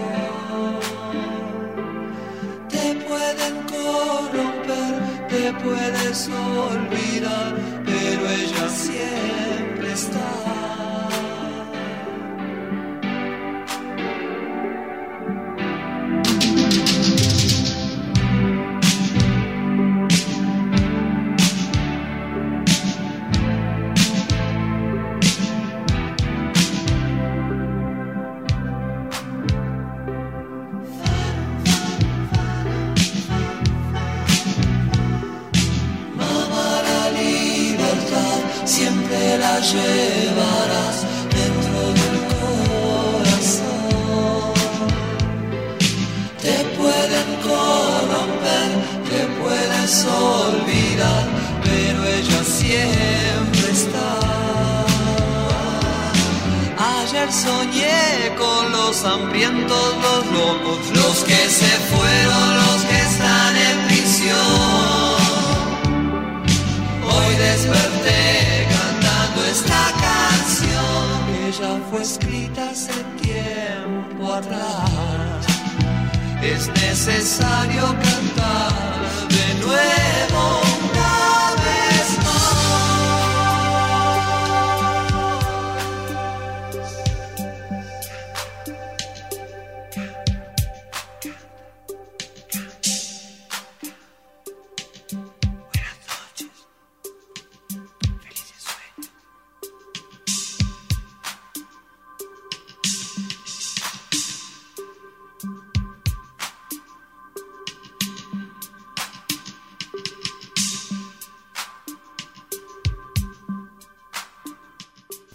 Te 2.69 2.95
pueden 3.07 3.55
corromper, 3.73 5.27
te 5.27 5.53
puedes 5.63 6.29
olvidar, 6.29 7.55
pero 7.85 8.29
ella 8.29 8.69
siempre 8.69 9.93
está. 9.93 10.88
Llevarás 39.74 41.05
dentro 41.30 41.80
del 41.99 42.17
corazón. 42.34 43.74
Te 46.41 46.57
pueden 46.78 47.30
corromper, 47.47 48.70
te 49.09 49.22
puedes 49.41 49.93
olvidar, 50.05 51.24
pero 51.63 51.99
ella 52.17 52.41
siempre 52.43 53.67
está. 53.72 54.11
Ayer 57.01 57.30
soñé 57.32 58.36
con 58.38 58.72
los 58.72 59.03
hambrientos, 59.03 59.95
los 60.05 60.24
locos, 60.38 60.80
los 60.93 61.17
que 61.24 61.49
se 61.59 61.74
fueron, 61.91 62.45
los 62.63 62.80
que 62.89 62.99
están 63.09 63.55
en 63.55 63.78
prisión. 63.88 65.20
Hoy 67.11 67.36
desperté 67.36 68.48
esta 69.49 69.91
canción. 70.05 71.09
Ella 71.47 71.81
fue 71.89 72.01
escrita 72.01 72.69
hace 72.69 72.93
tiempo 73.21 74.33
atrás. 74.33 75.45
Es 76.41 76.67
necesario 76.67 77.83
cantar 78.05 78.71
de 79.29 79.47
nuevo 79.65 80.28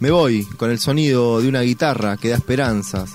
Me 0.05 0.11
voy 0.11 0.43
con 0.45 0.69
el 0.69 0.77
sonido 0.77 1.41
de 1.41 1.49
una 1.49 1.61
guitarra 1.61 2.15
que 2.15 2.29
da 2.29 2.35
esperanzas, 2.35 3.09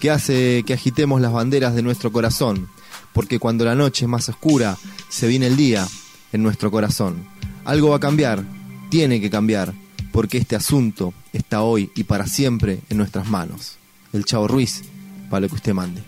que 0.00 0.10
hace 0.10 0.64
que 0.66 0.74
agitemos 0.74 1.20
las 1.20 1.30
banderas 1.30 1.72
de 1.72 1.82
nuestro 1.82 2.10
corazón, 2.10 2.68
porque 3.12 3.38
cuando 3.38 3.64
la 3.64 3.76
noche 3.76 4.06
es 4.06 4.08
más 4.08 4.28
oscura, 4.28 4.76
se 5.08 5.28
viene 5.28 5.46
el 5.46 5.56
día 5.56 5.86
en 6.32 6.42
nuestro 6.42 6.72
corazón. 6.72 7.28
Algo 7.64 7.90
va 7.90 7.98
a 7.98 8.00
cambiar, 8.00 8.42
tiene 8.90 9.20
que 9.20 9.30
cambiar, 9.30 9.72
porque 10.10 10.38
este 10.38 10.56
asunto 10.56 11.14
está 11.32 11.62
hoy 11.62 11.92
y 11.94 12.02
para 12.02 12.26
siempre 12.26 12.80
en 12.90 12.96
nuestras 12.96 13.28
manos. 13.28 13.76
El 14.12 14.24
Chavo 14.24 14.48
Ruiz, 14.48 14.82
para 15.30 15.42
lo 15.42 15.48
que 15.48 15.54
usted 15.54 15.74
mande. 15.74 16.02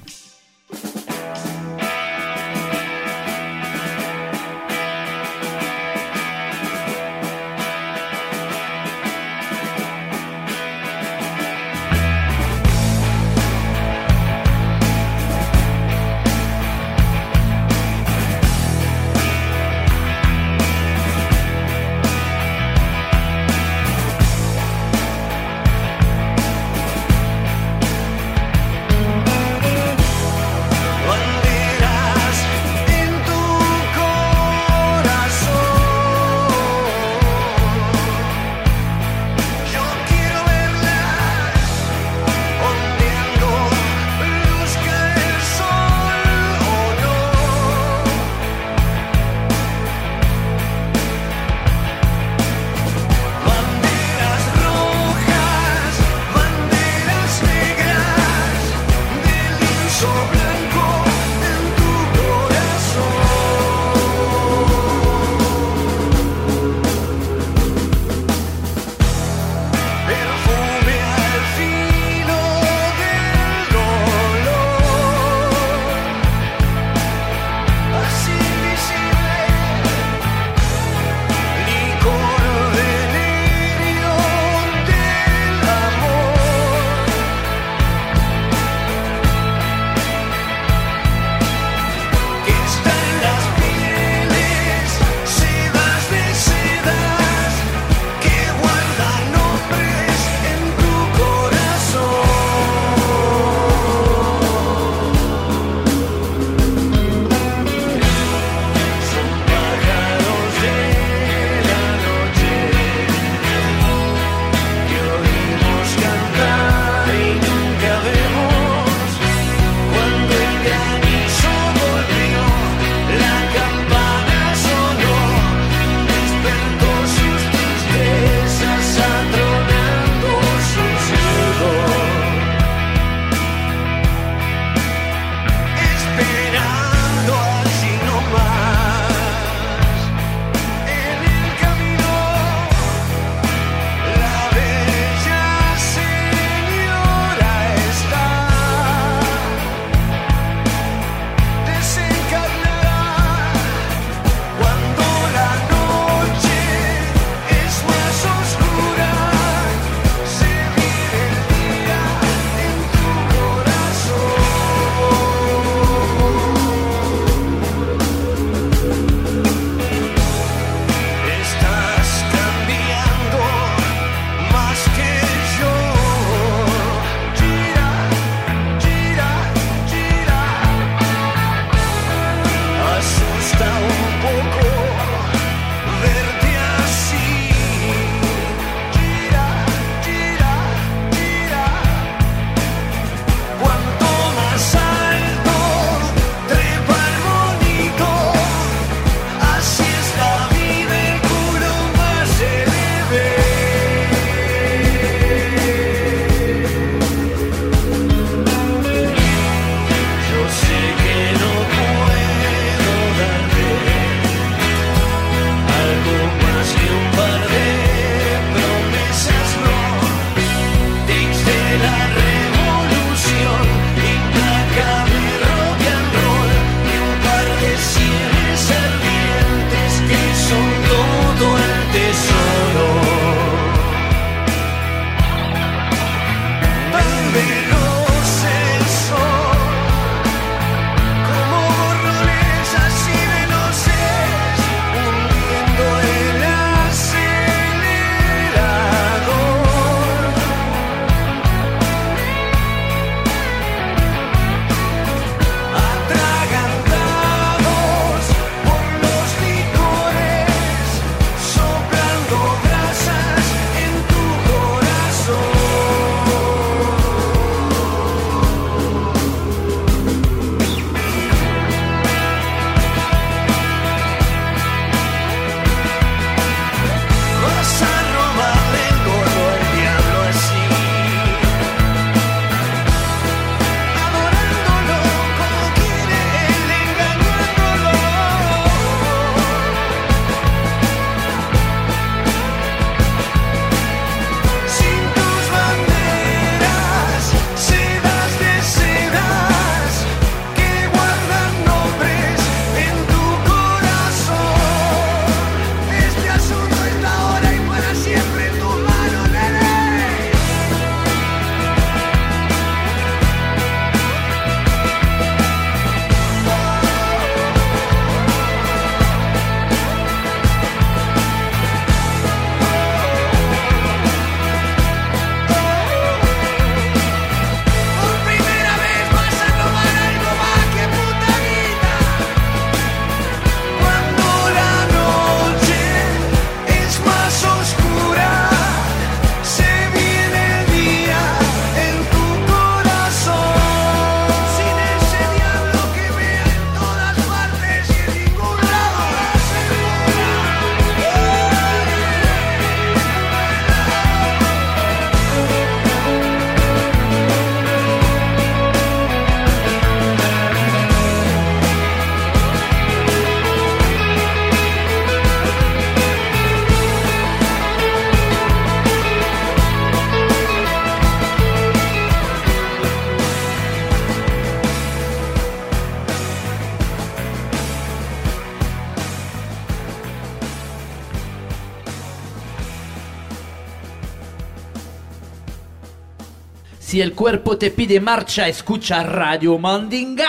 Si 386.95 387.01
el 387.01 387.13
cuerpo 387.13 387.59
te 387.59 387.73
pide 387.73 388.01
marcha, 388.01 388.47
escucha 388.47 389.03
Radio 389.03 389.59
Mandinga. 389.59 390.27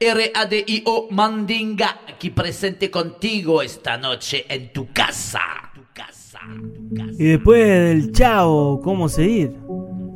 R-A-D-I-O 0.00 1.08
Mandinga, 1.10 1.98
aquí 2.08 2.30
presente 2.30 2.90
contigo 2.90 3.60
esta 3.60 3.98
noche 3.98 4.46
en 4.48 4.72
tu 4.72 4.90
casa. 4.94 5.40
Y 7.18 7.22
después 7.22 7.68
del 7.68 8.12
chavo, 8.12 8.80
¿cómo 8.80 9.10
seguir? 9.10 9.58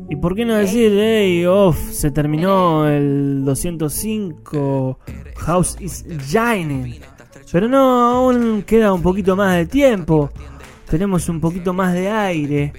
¿Y 0.09 0.17
por 0.17 0.35
qué 0.35 0.47
no 0.47 0.55
decir, 0.55 0.91
hey, 0.95 1.45
off, 1.45 1.77
se 1.91 2.11
terminó 2.11 2.89
el 2.89 3.45
205, 3.45 4.99
House 5.37 5.77
is 5.81 6.07
Shining? 6.07 6.99
Pero 7.53 7.69
no, 7.69 8.11
aún 8.11 8.63
queda 8.63 8.95
un 8.95 9.03
poquito 9.03 9.37
más 9.37 9.55
de 9.55 9.67
tiempo, 9.67 10.31
tenemos 10.89 11.29
un 11.29 11.43
poquito 11.43 11.75
más 11.75 11.93
de 11.93 12.09
aire. 12.09 12.73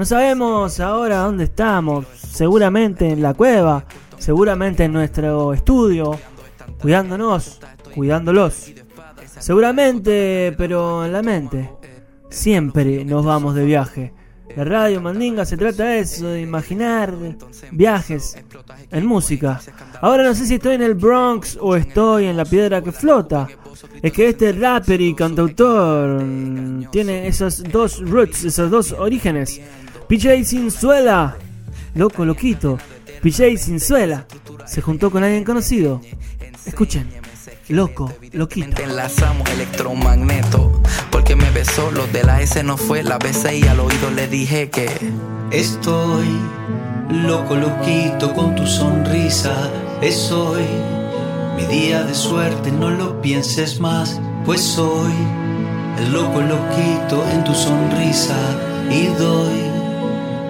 No 0.00 0.06
sabemos 0.06 0.80
ahora 0.80 1.18
dónde 1.18 1.44
estamos, 1.44 2.06
seguramente 2.16 3.10
en 3.10 3.20
la 3.20 3.34
cueva, 3.34 3.84
seguramente 4.16 4.84
en 4.84 4.94
nuestro 4.94 5.52
estudio, 5.52 6.18
cuidándonos, 6.80 7.60
cuidándolos. 7.94 8.72
Seguramente, 9.38 10.54
pero 10.56 11.04
en 11.04 11.12
la 11.12 11.20
mente, 11.20 11.70
siempre 12.30 13.04
nos 13.04 13.26
vamos 13.26 13.54
de 13.54 13.66
viaje. 13.66 14.14
La 14.56 14.64
radio 14.64 15.02
Mandinga 15.02 15.44
se 15.44 15.58
trata 15.58 15.84
de 15.84 15.98
eso, 15.98 16.28
de 16.28 16.40
imaginar 16.40 17.14
viajes 17.70 18.38
en 18.90 19.04
música. 19.04 19.60
Ahora 20.00 20.24
no 20.24 20.34
sé 20.34 20.46
si 20.46 20.54
estoy 20.54 20.76
en 20.76 20.82
el 20.82 20.94
Bronx 20.94 21.58
o 21.60 21.76
estoy 21.76 22.24
en 22.24 22.38
la 22.38 22.46
piedra 22.46 22.80
que 22.80 22.90
flota. 22.90 23.48
Es 24.00 24.12
que 24.12 24.30
este 24.30 24.52
rapper 24.52 25.00
y 25.00 25.14
cantautor 25.14 26.24
tiene 26.90 27.28
esos 27.28 27.62
dos 27.64 28.00
roots, 28.00 28.44
esos 28.44 28.70
dos 28.70 28.92
orígenes. 28.92 29.60
PJ 30.10 30.42
Sinzuela, 30.44 31.36
loco, 31.94 32.24
loquito. 32.24 32.78
PJ 33.22 33.56
Sinzuela 33.56 34.26
se 34.66 34.82
juntó 34.82 35.08
con 35.08 35.22
alguien 35.22 35.44
conocido. 35.44 36.00
Escuchen, 36.66 37.08
loco, 37.68 38.12
loquito. 38.32 38.82
Enlazamos 38.82 39.48
electromagneto 39.50 40.82
porque 41.12 41.36
me 41.36 41.48
besó, 41.52 41.92
lo 41.92 42.08
de 42.08 42.24
la 42.24 42.42
S 42.42 42.60
no 42.64 42.76
fue, 42.76 43.04
la 43.04 43.18
besé 43.18 43.58
y 43.58 43.62
al 43.62 43.78
oído 43.78 44.10
le 44.10 44.26
dije 44.26 44.68
que 44.68 44.88
Estoy 45.52 46.26
loco, 47.08 47.54
loquito 47.54 48.34
con 48.34 48.56
tu 48.56 48.66
sonrisa. 48.66 49.70
Es 50.02 50.32
hoy 50.32 50.64
mi 51.56 51.66
día 51.66 52.02
de 52.02 52.16
suerte, 52.16 52.72
no 52.72 52.90
lo 52.90 53.22
pienses 53.22 53.78
más. 53.78 54.20
Pues 54.44 54.60
soy 54.60 55.12
el 56.00 56.12
loco, 56.12 56.40
loquito 56.40 57.24
en 57.32 57.44
tu 57.44 57.54
sonrisa. 57.54 58.34
Y 58.90 59.06
doy 59.16 59.69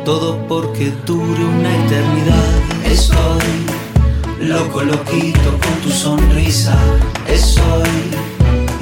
todo 0.04 0.38
porque 0.48 0.92
dure 1.06 1.44
una 1.44 1.84
eternidad. 1.84 2.50
Estoy 2.84 4.46
loco, 4.46 4.82
loquito 4.82 5.50
con 5.50 5.74
tu 5.82 5.90
sonrisa. 5.90 6.76
Es 7.26 7.56
hoy 7.58 7.88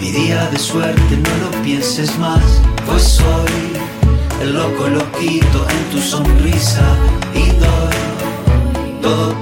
mi 0.00 0.10
día 0.10 0.48
de 0.50 0.58
suerte, 0.58 1.16
no 1.16 1.44
lo 1.44 1.62
pienses 1.62 2.16
más. 2.18 2.42
Pues 2.86 3.02
soy 3.02 3.78
el 4.42 4.54
loco 4.54 4.88
loquito 4.88 5.66
en 5.68 5.90
tu 5.90 6.00
sonrisa 6.00 6.84
y 7.34 7.50
doy 7.50 9.02
todo 9.02 9.34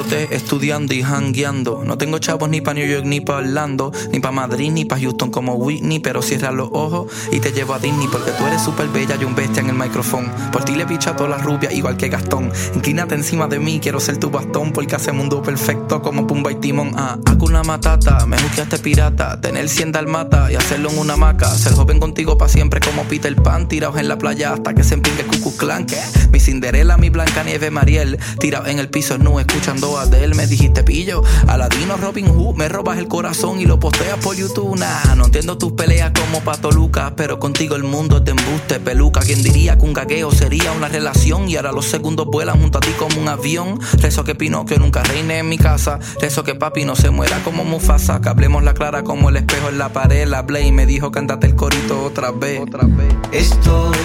estudiando 0.00 0.94
y 0.94 1.02
hangueando. 1.02 1.82
No 1.84 1.98
tengo 1.98 2.18
chavos 2.18 2.48
ni 2.48 2.62
pa' 2.62 2.72
New 2.72 2.86
York, 2.86 3.04
ni 3.04 3.20
pa' 3.20 3.36
Orlando, 3.36 3.92
ni 4.10 4.20
pa' 4.20 4.32
Madrid, 4.32 4.70
ni 4.72 4.86
pa' 4.86 4.98
Houston 4.98 5.30
como 5.30 5.54
Whitney. 5.54 6.00
Pero 6.00 6.22
cierra 6.22 6.50
los 6.50 6.70
ojos 6.72 7.12
y 7.30 7.40
te 7.40 7.52
llevo 7.52 7.74
a 7.74 7.78
Disney 7.78 8.08
porque 8.10 8.30
tú 8.30 8.46
eres 8.46 8.62
súper 8.62 8.88
bella 8.88 9.16
y 9.20 9.24
un 9.24 9.34
bestia 9.34 9.60
en 9.60 9.68
el 9.68 9.74
micrófono. 9.74 10.32
Por 10.50 10.64
ti 10.64 10.76
le 10.76 10.86
picho 10.86 11.10
a 11.10 11.16
todas 11.16 11.30
las 11.30 11.44
rubias 11.44 11.74
igual 11.74 11.98
que 11.98 12.08
Gastón. 12.08 12.50
Inclínate 12.74 13.14
encima 13.14 13.46
de 13.48 13.58
mí, 13.58 13.80
quiero 13.80 14.00
ser 14.00 14.16
tu 14.16 14.30
bastón 14.30 14.72
porque 14.72 14.96
hace 14.96 15.12
mundo 15.12 15.42
perfecto 15.42 16.00
como 16.00 16.26
Pumba 16.26 16.50
y 16.50 16.54
Timón. 16.54 16.92
Ah, 16.96 17.18
una 17.40 17.62
Matata, 17.62 18.24
me 18.24 18.36
este 18.36 18.78
pirata. 18.78 19.40
Tener 19.40 19.68
100 19.68 19.92
dalmata 19.92 20.50
y 20.50 20.54
hacerlo 20.54 20.90
en 20.90 20.98
una 20.98 21.14
hamaca. 21.14 21.50
Ser 21.50 21.74
joven 21.74 22.00
contigo 22.00 22.38
pa' 22.38 22.48
siempre 22.48 22.80
como 22.80 23.04
Peter 23.04 23.34
Pan. 23.36 23.68
Tirados 23.68 23.98
en 23.98 24.08
la 24.08 24.16
playa 24.16 24.54
hasta 24.54 24.72
que 24.72 24.84
se 24.84 24.94
empingue 24.94 25.20
el 25.22 25.26
Cucu 25.26 25.54
Clan. 25.56 25.84
Mi 26.30 26.40
Cinderela, 26.40 26.96
mi 26.96 27.10
Blanca 27.10 27.44
Nieve 27.44 27.70
Mariel. 27.70 28.18
Tirados 28.38 28.68
en 28.68 28.78
el 28.78 28.88
piso 28.88 29.18
nu 29.18 29.38
escuchando 29.38 29.81
Leo, 29.82 29.98
Adel, 29.98 30.34
me 30.36 30.46
dijiste 30.46 30.84
pillo. 30.84 31.22
Aladino, 31.48 31.96
Robin 31.96 32.28
Hood, 32.28 32.54
me 32.54 32.68
robas 32.68 32.98
el 32.98 33.08
corazón 33.08 33.60
y 33.60 33.66
lo 33.66 33.80
posteas 33.80 34.16
por 34.18 34.36
YouTube. 34.36 34.78
Nah, 34.78 35.16
no 35.16 35.24
entiendo 35.26 35.58
tus 35.58 35.72
peleas 35.72 36.12
como 36.12 36.40
Pato 36.40 36.70
Lucas, 36.70 37.12
pero 37.16 37.40
contigo 37.40 37.74
el 37.74 37.82
mundo 37.82 38.18
es 38.18 38.24
de 38.24 38.30
embuste, 38.30 38.78
peluca. 38.78 39.20
Quien 39.20 39.42
diría 39.42 39.76
que 39.76 39.84
un 39.84 39.92
gagueo 39.92 40.30
sería 40.30 40.70
una 40.72 40.88
relación 40.88 41.48
y 41.48 41.56
ahora 41.56 41.72
los 41.72 41.86
segundos 41.86 42.26
vuelan 42.26 42.60
junto 42.60 42.78
a 42.78 42.80
ti 42.80 42.90
como 42.96 43.20
un 43.20 43.28
avión. 43.28 43.80
Rezo 43.98 44.22
que 44.22 44.36
Pinocchio 44.36 44.78
nunca 44.78 45.02
reine 45.02 45.38
en 45.38 45.48
mi 45.48 45.58
casa. 45.58 45.98
Rezo 46.20 46.44
que 46.44 46.54
papi 46.54 46.84
no 46.84 46.94
se 46.94 47.10
muera 47.10 47.42
como 47.42 47.64
Mufasa. 47.64 48.20
Que 48.20 48.28
hablemos 48.28 48.62
la 48.62 48.74
clara 48.74 49.02
como 49.02 49.30
el 49.30 49.36
espejo 49.36 49.68
en 49.68 49.78
la 49.78 49.92
pared. 49.92 50.28
La 50.28 50.42
Blay 50.42 50.70
me 50.70 50.86
dijo 50.86 51.10
cántate 51.10 51.48
el 51.48 51.56
corito 51.56 52.04
otra 52.04 52.30
vez. 52.30 52.60
Otra 52.60 52.86
vez. 52.86 53.12
Estoy 53.32 53.96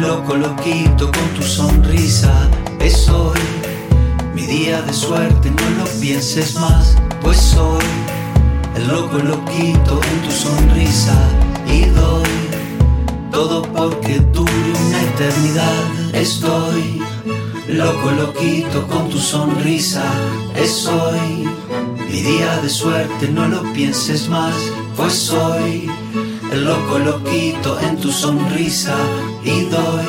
loco, 0.00 0.36
loquito 0.36 1.10
con 1.12 1.28
tu 1.34 1.42
sonrisa. 1.42 2.48
Es 2.80 3.10
hoy 3.10 3.38
mi 4.40 4.46
día 4.46 4.80
de 4.80 4.92
suerte, 4.94 5.50
no 5.50 5.84
lo 5.84 6.00
pienses 6.00 6.54
más, 6.54 6.96
pues 7.20 7.36
soy 7.36 7.84
el 8.74 8.88
loco, 8.88 9.18
loquito 9.18 10.00
en 10.02 10.22
tu 10.22 10.30
sonrisa. 10.30 11.14
Y 11.66 11.84
doy 11.90 12.30
todo 13.30 13.62
porque 13.62 14.20
dure 14.32 14.72
una 14.86 15.02
eternidad. 15.02 16.14
Estoy 16.14 17.02
loco, 17.68 18.10
loquito 18.12 18.86
con 18.88 19.10
tu 19.10 19.18
sonrisa. 19.18 20.04
Es 20.56 20.86
hoy 20.86 21.46
mi 22.08 22.20
día 22.22 22.60
de 22.62 22.70
suerte, 22.70 23.28
no 23.28 23.46
lo 23.46 23.62
pienses 23.74 24.28
más, 24.28 24.54
pues 24.96 25.12
soy 25.12 25.90
el 26.50 26.64
loco, 26.64 26.98
loquito 26.98 27.78
en 27.80 27.98
tu 27.98 28.10
sonrisa. 28.10 28.96
Y 29.44 29.64
doy 29.64 30.08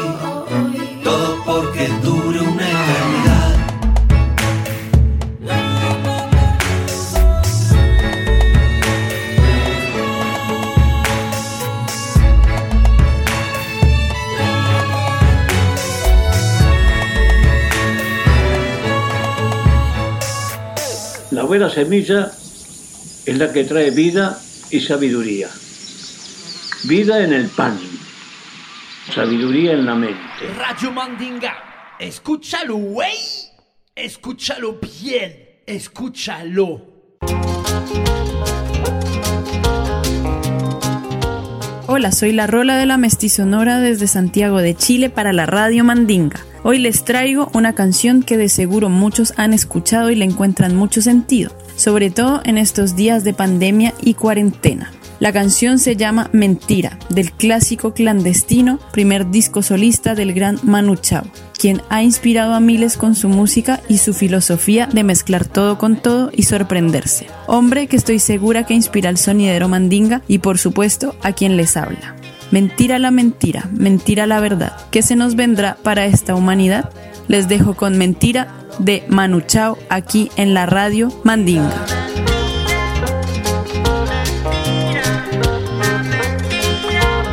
todo 1.04 1.36
porque 1.46 1.90
dure 2.02 2.40
una 2.40 2.51
La 21.32 21.44
buena 21.44 21.70
semilla 21.70 22.30
es 23.26 23.38
la 23.38 23.54
que 23.54 23.64
trae 23.64 23.90
vida 23.92 24.38
y 24.70 24.82
sabiduría. 24.82 25.48
Vida 26.84 27.24
en 27.24 27.32
el 27.32 27.48
pan, 27.48 27.80
sabiduría 29.16 29.72
en 29.72 29.86
la 29.86 29.96
mente. 29.96 30.20
Radio 30.58 30.92
Mandinga, 30.92 31.96
escúchalo, 32.00 32.76
güey. 32.76 33.16
Escúchalo 33.96 34.78
bien, 34.82 35.62
escúchalo. 35.66 36.82
Hola, 41.88 42.12
soy 42.12 42.34
la 42.34 42.48
Rola 42.48 42.76
de 42.76 42.86
la 42.86 42.98
Mestizonora 42.98 43.80
desde 43.80 44.08
Santiago 44.08 44.58
de 44.58 44.76
Chile 44.76 45.10
para 45.10 45.32
la 45.32 45.46
Radio 45.46 45.86
Mandinga. 45.86 46.51
Hoy 46.64 46.78
les 46.78 47.04
traigo 47.04 47.50
una 47.56 47.74
canción 47.74 48.22
que 48.22 48.38
de 48.38 48.48
seguro 48.48 48.88
muchos 48.88 49.34
han 49.38 49.52
escuchado 49.52 50.12
y 50.12 50.16
le 50.16 50.26
encuentran 50.26 50.76
mucho 50.76 51.02
sentido, 51.02 51.52
sobre 51.76 52.12
todo 52.12 52.42
en 52.46 52.60
estos 52.60 52.96
días 52.96 53.24
de 53.24 53.34
pandemia 53.34 53.96
y 54.00 54.14
cuarentena. 54.14 54.92
La 55.20 55.34
canción 55.34 55.80
se 55.80 55.96
llama 55.96 56.30
Mentira, 56.34 57.00
del 57.10 57.32
clásico 57.32 57.94
clandestino, 57.94 58.80
primer 58.92 59.32
disco 59.32 59.64
solista 59.64 60.14
del 60.14 60.34
gran 60.34 60.60
Manu 60.62 60.96
Chao, 60.98 61.24
quien 61.60 61.82
ha 61.90 62.04
inspirado 62.04 62.54
a 62.54 62.60
miles 62.60 62.96
con 62.96 63.16
su 63.16 63.28
música 63.28 63.82
y 63.88 63.98
su 63.98 64.14
filosofía 64.14 64.86
de 64.86 65.04
mezclar 65.04 65.46
todo 65.46 65.80
con 65.80 65.96
todo 65.96 66.30
y 66.32 66.44
sorprenderse. 66.44 67.28
Hombre 67.48 67.88
que 67.88 67.98
estoy 67.98 68.20
segura 68.20 68.66
que 68.66 68.76
inspira 68.76 69.10
al 69.10 69.18
sonidero 69.18 69.68
mandinga 69.68 70.22
y 70.28 70.40
por 70.40 70.60
supuesto 70.60 71.16
a 71.24 71.34
quien 71.34 71.58
les 71.58 71.76
habla. 71.76 72.21
Mentira 72.52 73.00
la 73.00 73.12
mentira, 73.12 73.70
mentira 73.72 74.28
la 74.28 74.42
verdad. 74.42 74.74
¿Qué 74.92 75.02
se 75.02 75.16
nos 75.16 75.36
vendrá 75.36 75.78
para 75.84 76.06
esta 76.06 76.36
humanidad? 76.36 76.90
Les 77.30 77.48
dejo 77.48 77.76
con 77.76 77.98
Mentira 77.98 78.50
de 78.78 79.06
Manu 79.08 79.40
Chao 79.40 79.78
aquí 79.90 80.30
en 80.36 80.54
la 80.54 80.66
radio 80.66 81.10
Mandinga. 81.24 81.86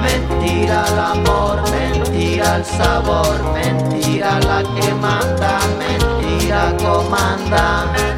Mentira 0.03 0.85
el 0.87 2.01
mentira 2.01 2.63
sabor, 2.63 3.55
mentira 3.55 4.39
la 4.41 4.63
que 4.81 4.95
manda, 4.95 5.59
mentira 5.81 6.77
comanda. 6.79 8.18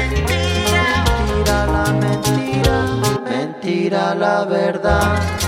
Mentira 3.81 4.13
la 4.13 4.45
verdad. 4.45 5.40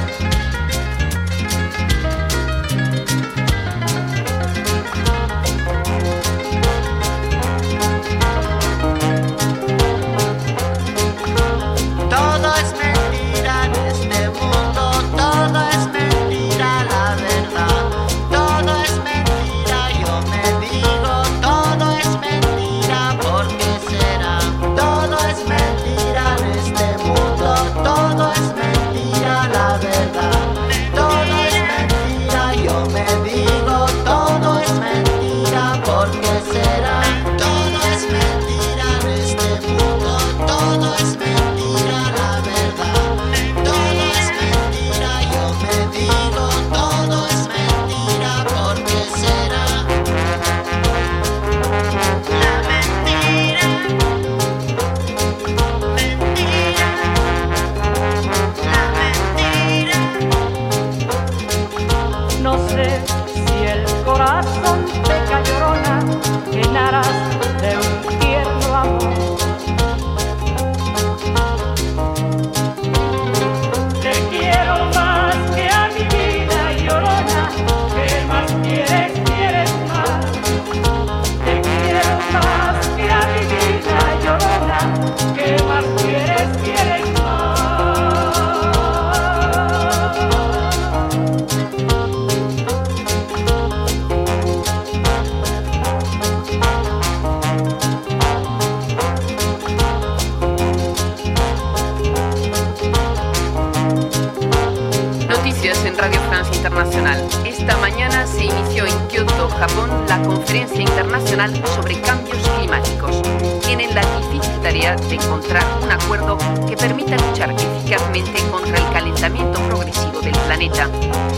Permita 116.84 117.16
luchar 117.16 117.50
eficazmente 117.52 118.42
contra 118.52 118.78
el 118.78 118.93
calentamiento 119.24 119.62
progresivo 119.70 120.20
del 120.20 120.38
planeta. 120.40 120.90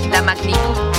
La 0.10 0.20
magnitud 0.24 0.58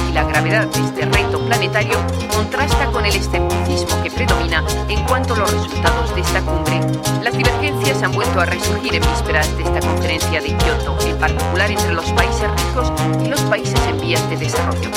y 0.09 0.13
la 0.13 0.23
gravedad 0.23 0.69
de 0.69 0.85
este 0.85 1.05
reto 1.07 1.45
planetario 1.45 1.99
contrasta 2.33 2.87
con 2.93 3.05
el 3.05 3.17
escepticismo 3.17 4.01
que 4.05 4.11
predomina 4.13 4.63
en 4.89 5.03
cuanto 5.05 5.35
a 5.35 5.39
los 5.39 5.53
resultados 5.53 6.15
de 6.15 6.21
esta 6.21 6.41
cumbre. 6.43 6.81
Las 7.25 7.37
divergencias 7.37 8.05
han 8.05 8.13
vuelto 8.13 8.41
a 8.41 8.47
resurgir 8.47 8.95
en 8.95 9.03
vísperas 9.03 9.57
de 9.57 9.65
esta 9.65 9.81
conferencia 9.81 10.41
de 10.41 10.57
Kioto, 10.57 10.97
en 11.05 11.19
particular 11.19 11.69
entre 11.73 11.93
los 11.93 12.07
países 12.13 12.49
ricos 12.49 12.93
y 13.25 13.29
los 13.31 13.41
países 13.41 13.81
en 13.89 14.01
vías 14.01 14.31
de 14.31 14.37
desarrollo. 14.37 14.91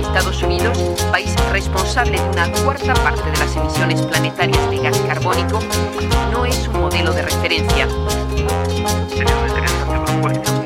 Estados 0.00 0.42
Unidos, 0.42 0.78
país 1.10 1.34
responsable 1.50 2.20
de 2.20 2.28
una 2.28 2.52
cuarta 2.62 2.92
parte 2.92 3.30
de 3.30 3.38
las 3.38 3.56
emisiones 3.56 4.02
planetarias 4.02 4.70
de 4.70 4.78
gas 4.80 4.98
carbónico, 5.08 5.60
no 6.30 6.44
es 6.44 6.68
un 6.68 6.78
modelo 6.78 7.10
de 7.14 7.22
referencia. 7.22 7.88
Sería 9.08 10.61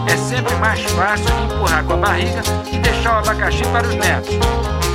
É 0.08 0.16
sempre 0.16 0.54
mais 0.56 0.80
fácil 0.82 1.28
empurrar 1.44 1.84
com 1.84 1.92
a 1.94 1.96
barriga 1.96 2.42
e 2.72 2.78
deixar 2.78 3.14
o 3.14 3.18
abacaxi 3.18 3.64
para 3.64 3.86
os 3.86 3.94
netos. 3.94 4.34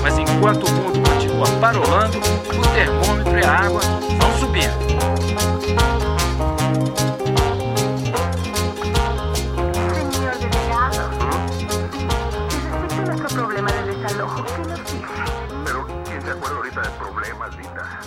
Mas 0.02 0.18
enquanto 0.18 0.66
o 0.66 0.72
mundo 0.72 1.00
continua 1.10 1.48
parolando, 1.60 2.18
o 2.18 2.68
termômetro 2.74 3.40
e 3.40 3.44
a 3.44 3.52
água 3.52 3.82
vão 4.20 4.40
subindo. 4.40 4.99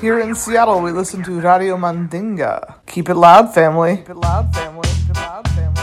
Here 0.03 0.19
in 0.19 0.35
Seattle, 0.35 0.81
we 0.81 0.91
listen 0.91 1.23
to 1.23 1.41
Radio 1.41 1.77
Mandinga. 1.77 2.85
Keep 2.87 3.09
it 3.11 3.15
loud, 3.15 3.55
family. 3.55 3.99
Keep 3.99 4.09
it 4.09 4.17
loud, 4.17 4.53
family. 4.53 4.89
Keep 4.89 5.11
it 5.11 5.17
loud, 5.17 5.47
family. 5.55 5.83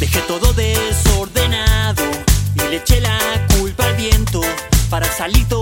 Dejé 0.00 0.20
todo 0.26 0.52
desordenado 0.54 2.02
y 2.56 2.58
le 2.58 2.76
eché 2.78 3.00
la 3.00 3.46
culpa 3.56 3.84
al 3.84 3.94
viento 3.94 4.40
para 4.90 5.06
salir 5.06 5.48
todo 5.48 5.61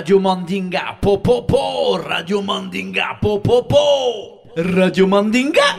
Radio 0.00 0.16
Mandinga, 0.18 0.96
po 0.98 1.20
po 1.20 1.44
Radio 2.00 2.40
Mandinga, 2.40 3.20
po 3.20 3.36
po 3.42 3.68
po, 3.68 4.48
Radio 4.56 5.06
Mandinga. 5.06 5.76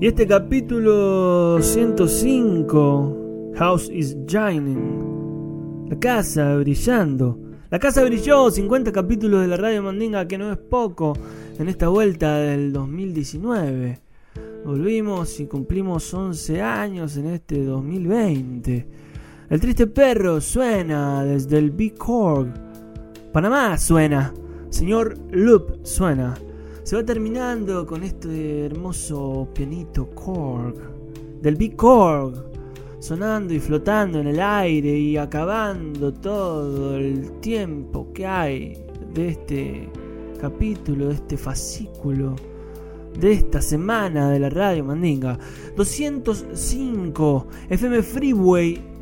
Y 0.00 0.06
este 0.06 0.26
capítulo 0.26 1.60
105, 1.60 3.52
House 3.56 3.90
is 3.92 4.16
Shining. 4.26 5.90
La 5.90 5.98
casa 5.98 6.56
brillando. 6.56 7.38
La 7.68 7.78
casa 7.78 8.02
brilló, 8.02 8.50
50 8.50 8.90
capítulos 8.90 9.42
de 9.42 9.48
la 9.48 9.58
radio 9.58 9.82
Mandinga, 9.82 10.26
que 10.26 10.38
no 10.38 10.50
es 10.50 10.56
poco, 10.56 11.12
en 11.58 11.68
esta 11.68 11.88
vuelta 11.88 12.38
del 12.38 12.72
2019. 12.72 14.00
Volvimos 14.64 15.38
y 15.38 15.44
cumplimos 15.44 16.14
11 16.14 16.62
años 16.62 17.18
en 17.18 17.26
este 17.26 17.62
2020. 17.62 19.07
El 19.50 19.60
triste 19.60 19.86
perro 19.86 20.42
suena 20.42 21.24
desde 21.24 21.56
el 21.56 21.70
Big 21.70 21.96
Korg. 21.96 22.52
Panamá 23.32 23.78
suena. 23.78 24.34
Señor 24.68 25.16
Loop 25.30 25.86
suena. 25.86 26.34
Se 26.82 26.96
va 26.96 27.02
terminando 27.02 27.86
con 27.86 28.02
este 28.02 28.66
hermoso 28.66 29.48
pianito 29.54 30.10
Korg. 30.10 30.74
Del 31.40 31.56
Big 31.56 31.76
Korg. 31.76 32.44
Sonando 32.98 33.54
y 33.54 33.58
flotando 33.58 34.20
en 34.20 34.26
el 34.26 34.38
aire 34.38 34.98
y 34.98 35.16
acabando 35.16 36.12
todo 36.12 36.98
el 36.98 37.40
tiempo 37.40 38.12
que 38.12 38.26
hay 38.26 38.76
de 39.14 39.28
este 39.28 39.88
capítulo, 40.38 41.08
de 41.08 41.14
este 41.14 41.38
fascículo, 41.38 42.36
de 43.18 43.32
esta 43.32 43.62
semana 43.62 44.30
de 44.30 44.40
la 44.40 44.50
radio 44.50 44.84
Mandinga. 44.84 45.38
205 45.74 47.46
FM 47.70 48.02
Freeway, 48.02 48.97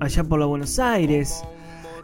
allá 0.00 0.24
por 0.24 0.38
la 0.38 0.46
Buenos 0.46 0.78
Aires. 0.78 1.42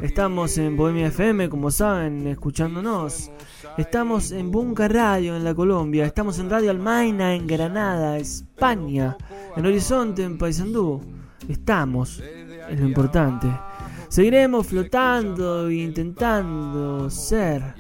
Estamos 0.01 0.59
en 0.59 0.77
Bohemia 0.77 1.09
FM, 1.09 1.49
como 1.49 1.71
saben, 1.71 2.27
escuchándonos. 2.27 3.31
Estamos 3.77 4.33
en 4.33 4.51
Bunca 4.51 4.89
Radio 4.89 5.37
en 5.37 5.45
la 5.45 5.55
Colombia. 5.55 6.05
Estamos 6.05 6.39
en 6.39 6.51
Radio 6.51 6.71
Almaina 6.71 7.35
en 7.35 7.47
Granada, 7.47 8.19
España. 8.19 9.17
En 9.57 9.67
Horizonte, 9.67 10.25
en 10.25 10.39
Paysandú. 10.39 11.01
Estamos, 11.49 12.21
es 12.21 12.81
lo 12.81 12.87
importante. 12.87 13.49
Seguiremos 14.09 14.67
flotando 14.67 15.69
e 15.69 15.75
intentando 15.77 17.09
ser 17.11 17.75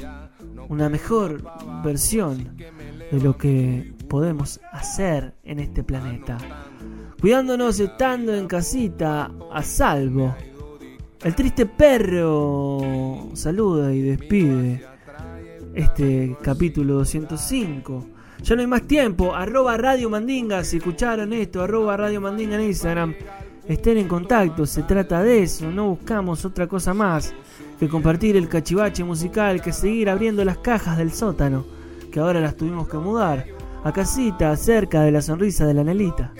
una 0.68 0.88
mejor 0.88 1.42
versión 1.84 2.56
de 2.56 3.20
lo 3.20 3.36
que 3.36 3.94
podemos 4.08 4.60
hacer 4.72 5.34
en 5.44 5.58
este 5.58 5.82
planeta. 5.82 6.38
Cuidándonos 7.23 7.79
estando 7.79 8.35
en 8.35 8.49
casita 8.49 9.31
a 9.53 9.62
salvo. 9.62 10.35
El 11.23 11.37
triste 11.37 11.66
perro 11.66 13.31
saluda 13.35 13.95
y 13.95 14.03
despide 14.03 14.85
este 15.73 16.37
capítulo 16.43 16.95
205. 16.95 18.07
Ya 18.43 18.57
no 18.57 18.62
hay 18.62 18.66
más 18.66 18.83
tiempo. 18.89 19.37
Arroba 19.37 19.77
Radio 19.77 20.11
Mandinga. 20.11 20.64
Si 20.64 20.79
escucharon 20.79 21.33
esto, 21.33 21.62
arroba 21.62 21.97
Radio 21.97 22.20
Mandinga 22.20 22.57
en 22.57 22.62
Instagram. 22.62 23.14
Estén 23.68 23.99
en 23.99 24.09
contacto. 24.09 24.66
Se 24.66 24.83
trata 24.83 25.23
de 25.23 25.45
eso. 25.45 25.70
No 25.70 25.91
buscamos 25.91 26.45
otra 26.45 26.66
cosa 26.66 26.93
más 26.93 27.33
que 27.79 27.89
compartir 27.89 28.37
el 28.37 28.49
cachivache 28.49 29.05
musical. 29.05 29.62
Que 29.62 29.73
seguir 29.73 30.11
abriendo 30.11 30.45
las 30.45 30.59
cajas 30.59 30.99
del 30.99 31.12
sótano. 31.12 31.64
Que 32.11 32.18
ahora 32.18 32.41
las 32.41 32.57
tuvimos 32.57 32.89
que 32.89 32.97
mudar. 32.97 33.47
A 33.85 33.93
casita, 33.93 34.57
cerca 34.57 35.03
de 35.03 35.12
la 35.12 35.23
sonrisa 35.23 35.64
de 35.66 35.75
la 35.75 35.85
Nelita. 35.85 36.33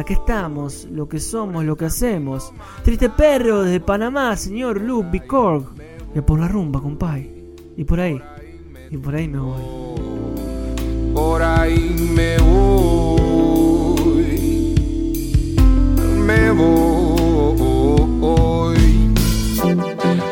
Aquí 0.00 0.14
estamos, 0.14 0.88
lo 0.90 1.06
que 1.06 1.20
somos, 1.20 1.62
lo 1.62 1.76
que 1.76 1.84
hacemos. 1.84 2.54
Triste 2.82 3.10
perro 3.10 3.64
desde 3.64 3.80
Panamá, 3.80 4.34
señor 4.34 4.80
Luke 4.80 5.10
Bicorg. 5.12 5.74
Y 6.14 6.22
por 6.22 6.40
la 6.40 6.48
rumba, 6.48 6.80
compay. 6.80 7.30
Y 7.76 7.84
por 7.84 8.00
ahí. 8.00 8.18
Y 8.90 8.96
por 8.96 9.14
ahí 9.14 9.28
me 9.28 9.38
voy. 9.38 9.60
por 11.12 11.42
ahí 11.42 11.94
me 12.14 12.38
voy, 12.38 13.20
me 16.16 16.50
voy. 16.50 17.50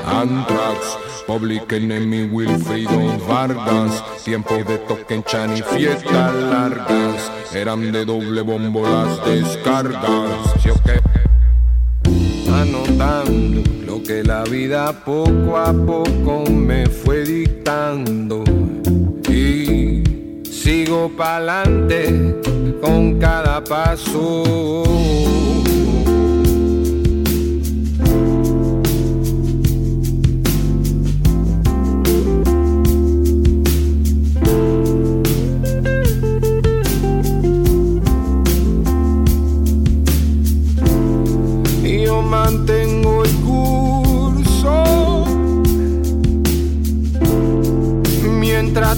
Anthrax, 0.06 0.98
Public 1.28 1.70
Enemy, 1.70 2.30
Wilfrido 2.32 3.18
Vargas, 3.28 4.02
tiempo 4.24 4.54
de 4.64 4.78
toquenchan 4.78 5.58
y 5.58 5.60
fiestas 5.60 6.34
largas, 6.34 7.30
eran 7.54 7.92
de 7.92 8.06
doble 8.06 8.40
bombo 8.40 8.88
las 8.88 9.22
descargas. 9.26 10.54
Anotando 12.50 13.62
lo 13.84 14.02
que 14.02 14.24
la 14.24 14.42
vida 14.44 14.90
poco 15.04 15.58
a 15.58 15.74
poco 15.74 16.50
me 16.50 16.86
fue 16.86 17.24
dictando 17.24 18.42
y 19.28 20.02
sigo 20.50 21.10
pa'lante 21.14 22.40
con 22.80 23.18
cada 23.18 23.62
paso. 23.62 24.84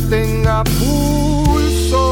Tenga 0.09 0.64
pulso. 0.64 2.05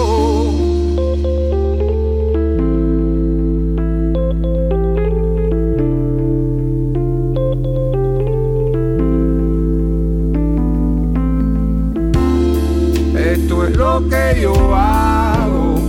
Esto 13.17 13.67
es 13.67 13.77
lo 13.77 14.09
que 14.09 14.41
yo 14.43 14.75
hago, 14.75 15.81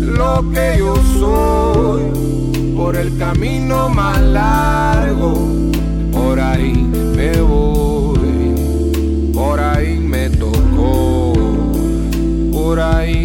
lo 0.00 0.50
que 0.50 0.76
yo 0.78 0.94
soy, 1.18 2.74
por 2.76 2.96
el 2.96 3.16
camino 3.18 3.88
más 3.88 4.20
largo, 4.20 5.34
por 6.12 6.40
ahí 6.40 6.74
me 7.16 7.40
voy, 7.40 7.67
por 12.68 12.80
ahí 12.80 13.17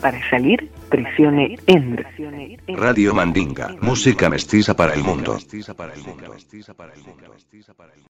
Para 0.00 0.30
salir, 0.30 0.70
presione 0.88 1.58
Enter. 1.66 2.06
Radio 2.68 3.14
Mandinga, 3.14 3.76
música 3.82 4.30
mestiza 4.30 4.74
para 4.74 4.94
el 4.94 5.02
mundo. 5.02 5.38